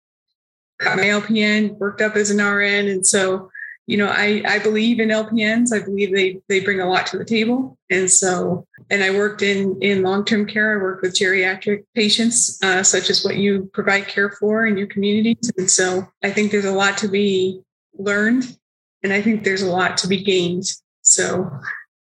got 0.81 0.98
my 0.98 1.05
LPN, 1.05 1.79
worked 1.79 2.03
up 2.03 2.14
as 2.16 2.31
an 2.31 2.44
RN, 2.44 2.88
and 2.88 3.07
so 3.07 3.50
you 3.87 3.99
know, 3.99 4.09
I, 4.09 4.42
I 4.47 4.59
believe 4.61 4.99
in 4.99 5.11
LPNs. 5.11 5.73
I 5.73 5.85
believe 5.85 6.12
they 6.12 6.40
they 6.49 6.61
bring 6.61 6.81
a 6.81 6.88
lot 6.88 7.07
to 7.09 7.18
the 7.18 7.25
table. 7.25 7.77
And 7.90 8.11
so, 8.11 8.66
and 8.90 9.05
I 9.05 9.11
worked 9.11 9.42
in 9.42 9.79
in 9.83 10.03
long 10.03 10.25
term 10.25 10.47
care. 10.47 10.79
I 10.79 10.83
worked 10.83 11.03
with 11.03 11.14
geriatric 11.14 11.85
patients, 11.94 12.62
uh, 12.62 12.83
such 12.83 13.11
as 13.11 13.25
what 13.25 13.37
you 13.37 13.70
provide 13.75 14.09
care 14.09 14.31
for 14.31 14.66
in 14.66 14.79
your 14.79 14.87
communities. 14.87 15.53
And 15.59 15.70
so, 15.70 16.07
I 16.23 16.31
think 16.31 16.51
there's 16.51 16.64
a 16.64 16.73
lot 16.73 16.97
to 16.99 17.09
be 17.09 17.61
learned, 17.99 18.57
and 19.03 19.12
I 19.12 19.20
think 19.20 19.44
there's 19.44 19.62
a 19.62 19.70
lot 19.70 19.99
to 19.99 20.09
be 20.09 20.23
gained. 20.23 20.64
So, 21.03 21.51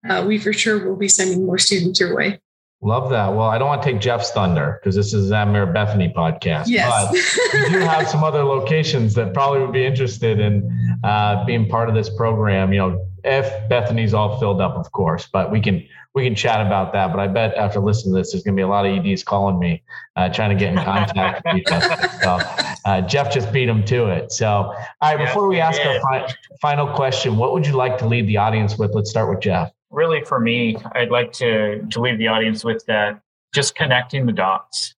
uh, 0.07 0.23
we 0.27 0.37
for 0.37 0.53
sure 0.53 0.87
will 0.87 0.97
be 0.97 1.09
sending 1.09 1.45
more 1.45 1.57
students 1.57 1.99
your 1.99 2.15
way. 2.15 2.39
Love 2.83 3.11
that. 3.11 3.27
Well, 3.27 3.47
I 3.47 3.59
don't 3.59 3.67
want 3.67 3.83
to 3.83 3.91
take 3.91 4.01
Jeff's 4.01 4.31
thunder 4.31 4.79
because 4.79 4.95
this 4.95 5.13
is 5.13 5.29
Avamere 5.29 5.71
Bethany 5.71 6.11
podcast. 6.15 6.65
Yes. 6.65 6.89
But 6.91 7.61
we 7.61 7.69
do 7.69 7.79
have 7.79 8.09
some 8.09 8.23
other 8.23 8.43
locations 8.43 9.13
that 9.13 9.35
probably 9.35 9.61
would 9.61 9.71
be 9.71 9.85
interested 9.85 10.39
in 10.39 10.67
uh, 11.03 11.45
being 11.45 11.69
part 11.69 11.89
of 11.89 11.95
this 11.95 12.09
program. 12.09 12.73
You 12.73 12.79
know, 12.79 13.05
if 13.23 13.69
Bethany's 13.69 14.15
all 14.15 14.39
filled 14.39 14.61
up, 14.61 14.73
of 14.77 14.91
course, 14.93 15.29
but 15.31 15.51
we 15.51 15.61
can 15.61 15.87
we 16.15 16.23
can 16.23 16.33
chat 16.33 16.65
about 16.65 16.91
that. 16.93 17.11
But 17.11 17.19
I 17.19 17.27
bet 17.27 17.53
after 17.53 17.79
listening 17.79 18.15
to 18.15 18.21
this, 18.21 18.31
there's 18.31 18.43
going 18.43 18.55
to 18.55 18.59
be 18.59 18.63
a 18.63 18.67
lot 18.67 18.87
of 18.87 19.05
EDs 19.05 19.23
calling 19.23 19.59
me, 19.59 19.83
uh, 20.15 20.29
trying 20.29 20.49
to 20.49 20.55
get 20.55 20.73
in 20.73 20.83
contact 20.83 21.45
with 21.45 21.57
you. 21.57 21.81
So 22.23 22.39
uh, 22.85 23.01
Jeff 23.01 23.31
just 23.31 23.53
beat 23.53 23.69
him 23.69 23.85
to 23.85 24.07
it. 24.07 24.31
So, 24.31 24.47
all 24.47 24.75
right, 25.03 25.19
before 25.19 25.47
we 25.47 25.59
ask 25.59 25.79
our 25.85 25.99
fi- 26.01 26.33
final 26.59 26.87
question, 26.87 27.37
what 27.37 27.53
would 27.53 27.67
you 27.67 27.73
like 27.73 27.99
to 27.99 28.07
leave 28.07 28.25
the 28.25 28.37
audience 28.37 28.79
with? 28.79 28.95
Let's 28.95 29.11
start 29.11 29.29
with 29.29 29.39
Jeff 29.39 29.71
really 29.91 30.23
for 30.23 30.39
me, 30.39 30.77
I'd 30.93 31.11
like 31.11 31.31
to 31.33 31.85
to 31.91 32.01
leave 32.01 32.17
the 32.17 32.27
audience 32.27 32.63
with 32.63 32.85
that 32.87 33.21
just 33.53 33.75
connecting 33.75 34.25
the 34.25 34.33
dots. 34.33 34.95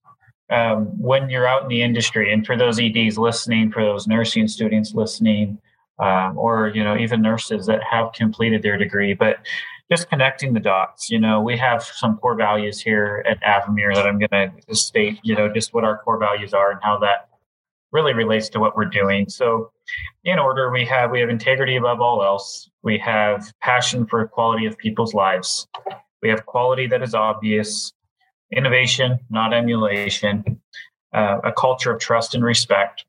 Um, 0.50 0.86
when 1.02 1.30
you're 1.30 1.48
out 1.48 1.64
in 1.64 1.70
the 1.70 1.82
industry, 1.82 2.32
and 2.32 2.46
for 2.46 2.56
those 2.56 2.80
EDs 2.80 3.18
listening, 3.18 3.72
for 3.72 3.84
those 3.84 4.08
nursing 4.08 4.48
students 4.48 4.94
listening, 4.94 5.60
um, 6.00 6.38
or 6.38 6.70
you 6.70 6.84
know 6.84 6.98
even 6.98 7.22
nurses 7.22 7.66
that 7.66 7.82
have 7.84 8.14
completed 8.14 8.62
their 8.62 8.78
degree, 8.78 9.14
but 9.14 9.38
just 9.92 10.10
connecting 10.10 10.54
the 10.54 10.60
dots. 10.60 11.10
You 11.10 11.20
know, 11.20 11.42
we 11.42 11.58
have 11.58 11.84
some 11.84 12.18
core 12.18 12.36
values 12.36 12.80
here 12.80 13.24
at 13.28 13.42
Avamere 13.44 13.94
that 13.96 14.08
I'm 14.08 14.20
going 14.20 14.52
to 14.68 14.76
state, 14.76 15.20
you 15.24 15.36
know, 15.36 15.52
just 15.54 15.74
what 15.74 15.84
our 15.84 16.00
core 16.00 16.18
values 16.18 16.54
are 16.54 16.72
and 16.72 16.80
how 16.82 16.98
that 17.00 17.30
really 17.92 18.14
relates 18.14 18.50
to 18.50 18.60
what 18.60 18.76
we're 18.76 18.86
doing. 18.86 19.30
So, 19.30 19.72
in 20.24 20.40
order, 20.40 20.72
we 20.72 20.86
have 20.86 21.12
we 21.12 21.20
have 21.20 21.30
integrity 21.30 21.76
above 21.76 22.02
all 22.02 22.24
else. 22.24 22.70
We 22.82 22.98
have 23.00 23.52
passion 23.62 24.06
for 24.06 24.28
quality 24.28 24.66
of 24.66 24.78
people's 24.78 25.14
lives. 25.14 25.68
We 26.22 26.30
have 26.30 26.46
quality 26.46 26.88
that 26.88 27.04
is 27.04 27.14
obvious, 27.14 27.92
innovation, 28.56 29.20
not 29.30 29.54
emulation, 29.54 30.62
uh, 31.14 31.40
a 31.44 31.52
culture 31.52 31.92
of 31.92 32.00
trust 32.00 32.36
and 32.36 32.44
respect, 32.44 33.06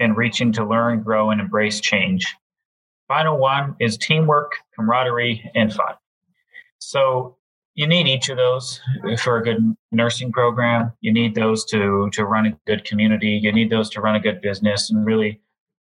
and 0.00 0.16
reaching 0.16 0.52
to 0.52 0.64
learn, 0.64 1.02
grow, 1.02 1.30
and 1.30 1.40
embrace 1.40 1.80
change. 1.80 2.34
Final 3.08 3.36
one 3.36 3.76
is 3.80 3.98
teamwork, 3.98 4.52
camaraderie, 4.74 5.50
and 5.54 5.72
fun. 5.72 5.94
So 6.78 7.36
you 7.74 7.86
need 7.86 8.06
each 8.06 8.28
of 8.28 8.36
those 8.36 8.80
for 9.18 9.36
a 9.36 9.42
good 9.42 9.76
nursing 9.90 10.32
program. 10.32 10.92
You 11.00 11.12
need 11.12 11.34
those 11.34 11.64
to 11.66 12.08
to 12.12 12.24
run 12.24 12.46
a 12.46 12.58
good 12.66 12.84
community. 12.84 13.38
You 13.42 13.52
need 13.52 13.70
those 13.70 13.90
to 13.90 14.00
run 14.00 14.14
a 14.14 14.20
good 14.20 14.40
business, 14.40 14.90
and 14.90 15.04
really, 15.04 15.40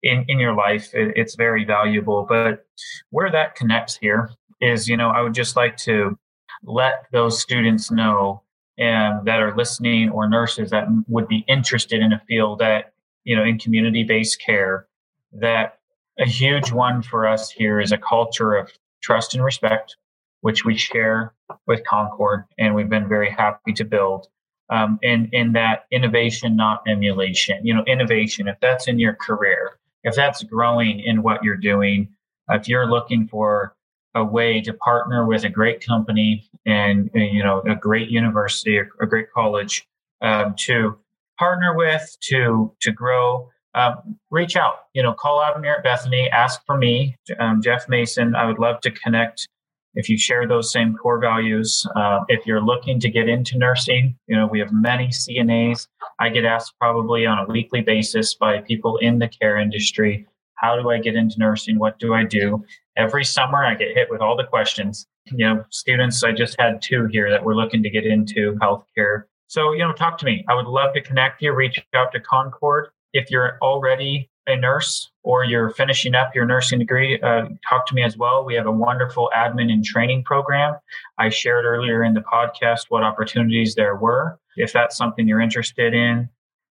in 0.08 0.26
in 0.28 0.40
your 0.40 0.54
life, 0.54 0.94
it, 0.94 1.14
it's 1.16 1.36
very 1.36 1.66
valuable. 1.66 2.26
But 2.28 2.66
where 3.10 3.32
that 3.32 3.56
connects 3.56 3.96
here 3.98 4.30
is, 4.62 4.88
you 4.88 4.98
know, 4.98 5.10
I 5.10 5.22
would 5.22 5.34
just 5.34 5.56
like 5.56 5.78
to 5.78 6.18
let 6.64 7.06
those 7.12 7.40
students 7.40 7.92
know 7.92 8.42
and 8.78 9.26
that 9.26 9.40
are 9.40 9.56
listening 9.56 10.10
or 10.10 10.30
nurses 10.30 10.70
that 10.72 10.88
would 11.08 11.28
be 11.28 11.44
interested 11.48 12.02
in 12.02 12.14
a 12.14 12.22
field 12.28 12.60
that 12.60 12.94
you 13.24 13.36
know 13.36 13.44
in 13.44 13.58
community 13.60 14.04
based 14.04 14.40
care 14.42 14.88
that 15.32 15.80
a 16.20 16.26
huge 16.26 16.72
one 16.72 17.02
for 17.02 17.28
us 17.28 17.52
here 17.52 17.80
is 17.80 17.92
a 17.92 17.98
culture 17.98 18.56
of 18.56 18.72
trust 19.02 19.36
and 19.36 19.44
respect 19.44 19.98
which 20.42 20.66
we 20.66 20.78
share 20.78 21.34
with 21.66 21.84
Concorde, 21.86 22.46
and 22.58 22.74
we've 22.74 22.90
been 22.90 23.08
very 23.08 23.30
happy 23.30 23.74
to 23.74 23.84
build. 23.84 24.28
Um, 24.70 25.00
and 25.04 25.30
in 25.34 25.54
that 25.54 25.86
innovation, 25.92 26.56
not 26.56 26.84
emulation. 26.88 27.66
You 27.66 27.74
know, 27.74 27.84
innovation. 27.86 28.48
If 28.48 28.60
that's 28.62 28.88
in 28.88 29.00
your 29.00 29.14
career, 29.14 29.78
if 30.08 30.16
that's 30.16 30.42
growing 30.44 31.02
in 31.02 31.22
what 31.22 31.44
you're 31.44 31.58
doing, 31.58 32.08
if 32.50 32.68
you're 32.68 32.90
looking 32.90 33.28
for 33.28 33.76
a 34.16 34.24
way 34.24 34.62
to 34.62 34.74
partner 34.74 35.26
with 35.26 35.44
a 35.44 35.50
great 35.50 35.86
company 35.86 36.50
and 36.66 37.12
you 37.14 37.44
know 37.44 37.62
a 37.62 37.76
great 37.76 38.10
university 38.10 38.78
a 38.78 39.06
great 39.06 39.32
college 39.32 39.88
um, 40.22 40.56
to 40.58 40.98
partner 41.38 41.76
with 41.76 42.18
to 42.22 42.74
to 42.80 42.92
grow 42.92 43.50
um, 43.76 44.18
reach 44.32 44.56
out 44.56 44.86
you 44.94 45.04
know 45.04 45.14
call 45.14 45.40
Avamere 45.40 45.78
at 45.78 45.84
bethany 45.84 46.30
ask 46.32 46.66
for 46.66 46.78
me 46.78 47.16
um, 47.40 47.62
jeff 47.62 47.88
mason. 47.90 48.34
I 48.34 48.46
would 48.46 48.60
love 48.60 48.82
to 48.82 48.92
connect 48.92 49.48
if 49.98 50.08
you 50.10 50.18
share 50.18 50.48
those 50.48 50.72
same 50.72 50.96
core 50.96 51.20
values, 51.20 51.84
uh, 51.96 52.20
if 52.28 52.46
you're 52.46 52.62
looking 52.62 53.00
to 53.00 53.10
get 53.10 53.28
into 53.28 53.58
nursing, 53.58 54.16
you 54.28 54.36
know, 54.36 54.46
we 54.46 54.60
have 54.60 54.72
many 54.72 55.08
CNAs. 55.08 55.88
I 56.20 56.30
get 56.30 56.46
asked 56.46 56.76
probably 56.80 57.26
on 57.26 57.40
a 57.40 57.46
weekly 57.52 57.82
basis 57.82 58.36
by 58.36 58.60
people 58.60 58.98
in 58.98 59.18
the 59.18 59.28
care 59.28 59.58
industry, 59.58 60.28
how 60.54 60.80
do 60.80 60.92
I 60.92 61.00
get 61.00 61.16
into 61.16 61.40
nursing? 61.40 61.80
What 61.80 61.98
do 61.98 62.14
I 62.14 62.24
do? 62.24 62.64
Every 62.96 63.26
summer 63.26 63.66
I 63.66 63.74
get 63.74 63.96
hit 63.96 64.08
with 64.12 64.22
all 64.22 64.38
the 64.38 64.44
questions. 64.44 65.08
You 65.26 65.46
know, 65.46 65.66
students, 65.72 66.24
I 66.24 66.32
just 66.32 66.60
had 66.60 66.80
two 66.80 67.08
here 67.08 67.32
that 67.32 67.44
were 67.44 67.56
looking 67.56 67.82
to 67.82 67.90
get 67.90 68.06
into 68.06 68.54
healthcare. 68.62 69.24
So, 69.48 69.72
you 69.72 69.80
know, 69.80 69.94
talk 69.94 70.20
to 70.20 70.26
me. 70.26 70.46
I 70.48 70.54
would 70.54 70.68
love 70.68 70.94
to 70.94 71.02
connect 71.02 71.42
you, 71.42 71.54
reach 71.54 71.84
out 71.96 72.12
to 72.12 72.20
Concorde. 72.20 72.90
If 73.14 73.32
you're 73.32 73.58
already 73.64 74.30
a 74.48 74.56
nurse 74.56 75.12
or 75.24 75.44
you're 75.44 75.70
finishing 75.70 76.16
up 76.16 76.34
your 76.34 76.46
nursing 76.46 76.80
degree, 76.80 77.20
uh, 77.22 77.44
talk 77.68 77.86
to 77.88 77.94
me 77.94 78.04
as 78.04 78.18
well. 78.18 78.46
We 78.46 78.56
have 78.56 78.66
a 78.66 78.72
wonderful 78.72 79.30
admin 79.36 79.72
and 79.72 79.84
training 79.84 80.24
program. 80.24 80.76
I 81.18 81.30
shared 81.30 81.66
earlier 81.66 82.04
in 82.04 82.14
the 82.14 82.22
podcast 82.22 82.86
what 82.90 83.04
opportunities 83.04 83.76
there 83.76 83.96
were. 83.96 84.40
If 84.56 84.74
that's 84.74 84.98
something 84.98 85.28
you're 85.28 85.42
interested 85.42 85.94
in, 85.94 86.30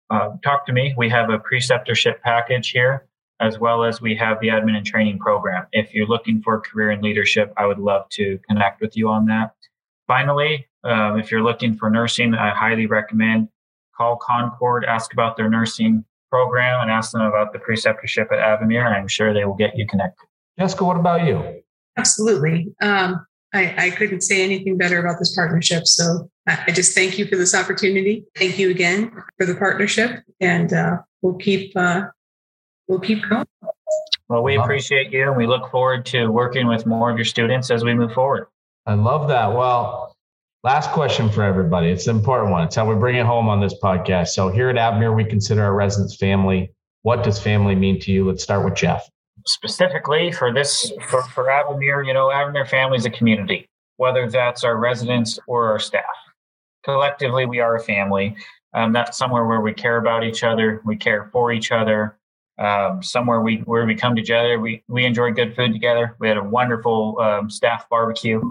uh, 0.10 0.32
talk 0.44 0.66
to 0.68 0.74
me. 0.74 0.94
We 0.98 1.10
have 1.10 1.30
a 1.30 1.38
preceptorship 1.38 2.22
package 2.22 2.70
here, 2.70 3.08
as 3.40 3.60
well 3.60 3.84
as 3.84 4.02
we 4.02 4.16
have 4.16 4.40
the 4.40 4.48
admin 4.48 4.78
and 4.78 4.86
training 4.86 5.20
program. 5.20 5.68
If 5.72 5.94
you're 5.94 6.08
looking 6.08 6.42
for 6.42 6.56
a 6.56 6.62
career 6.62 6.92
in 6.92 7.02
leadership, 7.02 7.54
I 7.58 7.66
would 7.66 7.80
love 7.80 8.08
to 8.12 8.40
connect 8.48 8.82
with 8.82 8.96
you 8.96 9.10
on 9.10 9.26
that. 9.28 9.54
Finally, 10.08 10.68
um, 10.84 11.20
if 11.20 11.32
you're 11.32 11.44
looking 11.44 11.76
for 11.76 11.90
nursing, 11.90 12.34
I 12.36 12.52
highly 12.52 12.86
recommend 12.86 13.50
call 13.98 14.18
Concorde, 14.18 14.86
ask 14.86 15.14
about 15.14 15.38
their 15.38 15.50
nursing 15.50 16.04
program 16.36 16.82
and 16.82 16.92
ask 16.92 17.12
them 17.12 17.22
about 17.22 17.54
the 17.54 17.60
preceptorship 17.60 18.30
at 18.32 18.40
Avamere. 18.40 18.94
I'm 18.94 19.08
sure 19.08 19.34
they 19.34 19.46
will 19.46 19.56
get 19.56 19.78
you 19.78 19.88
connected. 19.88 20.26
Jessica, 20.60 20.84
what 20.84 20.98
about 20.98 21.26
you? 21.26 21.62
Absolutely. 21.98 22.74
Um, 22.82 23.26
I, 23.54 23.74
I, 23.78 23.90
couldn't 23.92 24.22
say 24.22 24.44
anything 24.44 24.78
better 24.78 25.00
about 25.00 25.18
this 25.18 25.34
partnership. 25.34 25.88
So 25.88 26.30
I, 26.46 26.66
I, 26.68 26.72
just 26.72 26.94
thank 26.94 27.18
you 27.18 27.26
for 27.26 27.38
this 27.38 27.56
opportunity. 27.56 28.26
Thank 28.36 28.60
you 28.60 28.70
again 28.70 29.12
for 29.38 29.46
the 29.46 29.56
partnership, 29.56 30.24
and 30.42 30.74
uh, 30.74 30.98
we'll 31.22 31.36
keep 31.36 31.72
uh, 31.78 32.08
we'll 32.90 33.00
keep 33.00 33.24
going. 33.30 33.46
Well, 34.28 34.44
we 34.44 34.58
appreciate 34.58 35.12
you, 35.14 35.30
and 35.30 35.38
we 35.38 35.48
look 35.48 35.72
forward 35.72 36.06
to 36.08 36.28
working 36.28 36.68
with 36.68 36.86
more 36.86 37.10
of 37.10 37.18
your 37.18 37.26
students 37.26 37.72
as 37.72 37.86
we 37.86 37.94
move 37.94 38.12
forward. 38.12 38.48
I 38.86 38.96
love 38.96 39.30
that. 39.30 39.48
Well, 39.54 40.15
Last 40.66 40.90
question 40.90 41.30
for 41.30 41.44
everybody. 41.44 41.92
It's 41.92 42.08
an 42.08 42.16
important 42.16 42.50
one. 42.50 42.64
It's 42.64 42.76
how 42.76 42.90
we 42.90 42.96
bring 42.96 43.18
it 43.18 43.26
home 43.28 43.48
on 43.48 43.62
this 43.62 43.76
podcast. 43.84 44.30
So 44.30 44.50
here 44.50 44.68
at 44.68 44.78
Avamere, 44.78 45.16
we 45.16 45.24
consider 45.24 45.64
our 45.64 45.76
residents 45.76 46.16
family. 46.16 46.72
What 47.04 47.24
does 47.24 47.40
family 47.40 47.76
mean 47.76 48.00
to 48.00 48.12
you? 48.12 48.28
Let's 48.28 48.42
start 48.42 48.66
with 48.66 48.74
Jeff. 48.74 49.08
Specifically 49.46 50.32
for 50.32 50.52
this, 50.52 50.92
for, 51.08 51.22
for 51.22 51.44
Avamere, 51.44 52.08
you 52.08 52.16
know, 52.16 52.30
Avamere 52.30 52.68
family 52.68 52.98
is 52.98 53.06
a 53.06 53.12
community, 53.12 53.70
whether 53.98 54.28
that's 54.28 54.64
our 54.64 54.78
residents 54.78 55.38
or 55.48 55.68
our 55.68 55.78
staff. 55.78 56.04
Collectively, 56.84 57.46
we 57.46 57.60
are 57.60 57.76
a 57.76 57.84
family. 57.84 58.36
Um, 58.74 58.92
that's 58.92 59.20
somewhere 59.20 59.46
where 59.46 59.62
we 59.62 59.72
care 59.72 59.98
about 59.98 60.24
each 60.24 60.44
other, 60.44 60.82
we 60.84 60.96
care 60.96 61.30
for 61.32 61.52
each 61.52 61.72
other. 61.72 62.18
Um, 62.58 63.04
somewhere 63.04 63.42
we 63.42 63.58
where 63.66 63.86
we 63.86 63.94
come 63.94 64.16
together, 64.16 64.60
we 64.60 64.82
we 64.88 65.06
enjoy 65.06 65.30
good 65.30 65.56
food 65.56 65.74
together. 65.74 66.16
We 66.20 66.28
had 66.28 66.38
a 66.38 66.44
wonderful 66.44 67.20
um, 67.20 67.52
staff 67.52 67.88
barbecue 67.88 68.42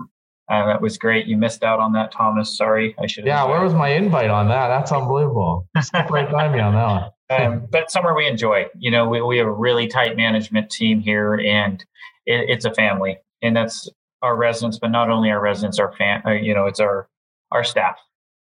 uh, 0.51 0.67
that 0.67 0.81
was 0.81 0.99
great. 0.99 1.27
You 1.27 1.37
missed 1.37 1.63
out 1.63 1.81
on 1.81 1.93
that, 1.93 2.13
Thomas. 2.13 2.57
Sorry, 2.57 2.95
I 2.99 3.07
should. 3.07 3.25
Yeah, 3.25 3.45
where 3.45 3.63
was 3.63 3.73
my 3.73 3.89
invite 3.89 4.31
on 4.31 4.49
that? 4.49 4.69
That's 4.69 4.93
unbelievable. 4.93 5.67
Step 5.81 6.11
right 6.11 6.31
by 6.31 6.49
me 6.49 6.61
on 6.61 6.75
that 6.75 6.87
one. 6.87 7.11
Um, 7.31 7.67
but 7.71 7.91
somewhere 7.91 8.15
we 8.15 8.27
enjoy. 8.27 8.67
You 8.79 8.91
know, 8.91 9.09
we, 9.09 9.23
we 9.23 9.39
have 9.39 9.47
a 9.47 9.51
really 9.51 9.89
tight 9.89 10.15
management 10.15 10.71
team 10.71 11.01
here, 11.01 11.35
and 11.35 11.81
it, 12.27 12.51
it's 12.51 12.67
a 12.67 12.75
family, 12.75 13.17
and 13.41 13.57
that's 13.57 13.89
our 14.21 14.37
residents. 14.37 14.79
But 14.79 14.91
not 14.91 15.09
only 15.09 15.31
our 15.31 15.41
residents, 15.41 15.79
our 15.79 15.91
fan. 15.95 16.23
Uh, 16.27 16.33
you 16.33 16.55
know, 16.55 16.67
it's 16.67 16.81
our 16.81 17.09
our 17.51 17.65
staff 17.65 17.97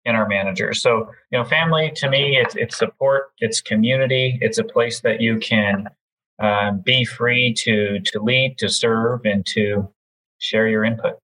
and 0.04 0.18
our 0.18 0.28
managers. 0.28 0.82
So 0.82 1.12
you 1.32 1.38
know, 1.38 1.46
family 1.46 1.92
to 1.98 2.10
me, 2.10 2.38
it's 2.38 2.56
it's 2.56 2.76
support, 2.76 3.32
it's 3.38 3.62
community, 3.62 4.40
it's 4.42 4.58
a 4.58 4.64
place 4.64 5.02
that 5.02 5.22
you 5.22 5.38
can 5.38 5.88
uh, 6.42 6.72
be 6.72 7.06
free 7.06 7.54
to 7.60 8.00
to 8.00 8.20
lead, 8.20 8.58
to 8.58 8.68
serve, 8.68 9.22
and 9.26 9.46
to 9.46 9.88
share 10.40 10.68
your 10.68 10.84
input. 10.84 11.21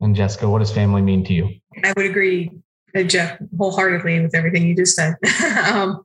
And 0.00 0.16
Jessica, 0.16 0.48
what 0.48 0.60
does 0.60 0.72
family 0.72 1.02
mean 1.02 1.24
to 1.24 1.34
you? 1.34 1.50
I 1.84 1.92
would 1.96 2.06
agree, 2.06 2.50
uh, 2.96 3.02
Jeff, 3.02 3.38
wholeheartedly 3.56 4.20
with 4.20 4.34
everything 4.34 4.66
you 4.66 4.74
just 4.74 4.96
said. 4.96 5.14
um, 5.72 6.02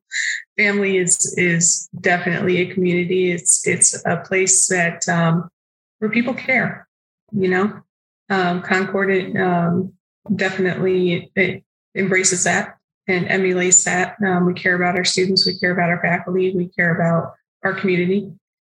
family 0.57 0.97
is 0.97 1.33
is 1.37 1.89
definitely 2.01 2.57
a 2.57 2.73
community. 2.73 3.31
It's 3.31 3.65
it's 3.65 4.05
a 4.05 4.17
place 4.17 4.67
that 4.67 5.07
um, 5.07 5.49
where 5.99 6.11
people 6.11 6.33
care. 6.33 6.87
You 7.31 7.49
know, 7.49 7.81
um, 8.29 8.61
Concorde 8.61 9.35
um, 9.37 9.93
definitely 10.35 11.31
it 11.35 11.63
embraces 11.95 12.43
that 12.43 12.77
and 13.07 13.27
emulates 13.27 13.83
that. 13.85 14.17
Um, 14.25 14.45
we 14.45 14.53
care 14.53 14.75
about 14.75 14.97
our 14.97 15.05
students. 15.05 15.45
We 15.45 15.57
care 15.57 15.71
about 15.71 15.89
our 15.89 16.01
faculty. 16.01 16.53
We 16.53 16.67
care 16.67 16.93
about 16.93 17.33
our 17.63 17.73
community, 17.73 18.29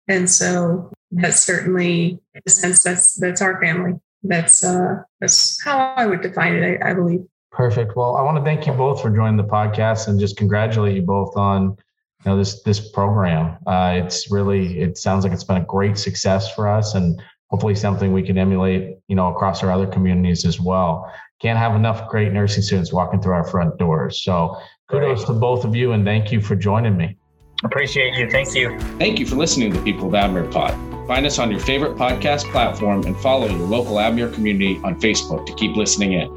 and 0.08 0.28
so 0.28 0.92
that's 1.10 1.42
certainly 1.42 2.20
a 2.46 2.50
sense 2.50 2.82
that's 2.82 3.14
that's 3.14 3.40
our 3.40 3.58
family 3.62 3.94
that's 4.28 4.64
uh, 4.64 5.02
that's 5.20 5.62
how 5.62 5.94
I 5.96 6.06
would 6.06 6.22
define 6.22 6.54
it. 6.54 6.80
I, 6.82 6.90
I, 6.90 6.94
believe. 6.94 7.20
Perfect. 7.50 7.96
Well, 7.96 8.16
I 8.16 8.22
want 8.22 8.36
to 8.36 8.44
thank 8.44 8.66
you 8.66 8.72
both 8.72 9.00
for 9.00 9.10
joining 9.10 9.36
the 9.36 9.44
podcast 9.44 10.08
and 10.08 10.20
just 10.20 10.36
congratulate 10.36 10.96
you 10.96 11.02
both 11.02 11.36
on 11.36 11.76
you 12.24 12.30
know 12.30 12.36
this 12.36 12.62
this 12.62 12.90
program. 12.90 13.56
Uh, 13.66 14.00
it's 14.02 14.30
really 14.30 14.80
it 14.80 14.98
sounds 14.98 15.24
like 15.24 15.32
it's 15.32 15.44
been 15.44 15.56
a 15.56 15.64
great 15.64 15.98
success 15.98 16.54
for 16.54 16.68
us 16.68 16.94
and 16.94 17.20
hopefully 17.48 17.74
something 17.74 18.12
we 18.12 18.22
can 18.22 18.38
emulate 18.38 18.98
you 19.08 19.16
know 19.16 19.28
across 19.28 19.62
our 19.62 19.70
other 19.70 19.86
communities 19.86 20.44
as 20.44 20.60
well. 20.60 21.10
Can't 21.40 21.58
have 21.58 21.74
enough 21.74 22.08
great 22.08 22.32
nursing 22.32 22.62
students 22.62 22.92
walking 22.92 23.20
through 23.20 23.34
our 23.34 23.46
front 23.46 23.78
doors. 23.78 24.22
So 24.22 24.56
kudos 24.90 25.24
great. 25.24 25.26
to 25.26 25.40
both 25.40 25.64
of 25.64 25.76
you 25.76 25.92
and 25.92 26.04
thank 26.04 26.32
you 26.32 26.40
for 26.40 26.56
joining 26.56 26.96
me. 26.96 27.16
Appreciate 27.64 28.14
you. 28.14 28.30
Thank 28.30 28.54
you. 28.54 28.78
Thank 28.98 29.18
you 29.18 29.26
for 29.26 29.36
listening 29.36 29.72
to 29.72 29.78
the 29.78 29.84
People 29.84 30.08
of 30.08 30.12
Avamere 30.12 30.50
Pod. 30.52 30.74
Find 31.06 31.24
us 31.24 31.38
on 31.38 31.50
your 31.50 31.60
favorite 31.60 31.96
podcast 31.96 32.50
platform 32.50 33.04
and 33.06 33.16
follow 33.18 33.46
your 33.46 33.66
local 33.66 33.96
Avamere 33.96 34.32
community 34.32 34.80
on 34.84 35.00
Facebook 35.00 35.46
to 35.46 35.54
keep 35.54 35.76
listening 35.76 36.12
in. 36.12 36.35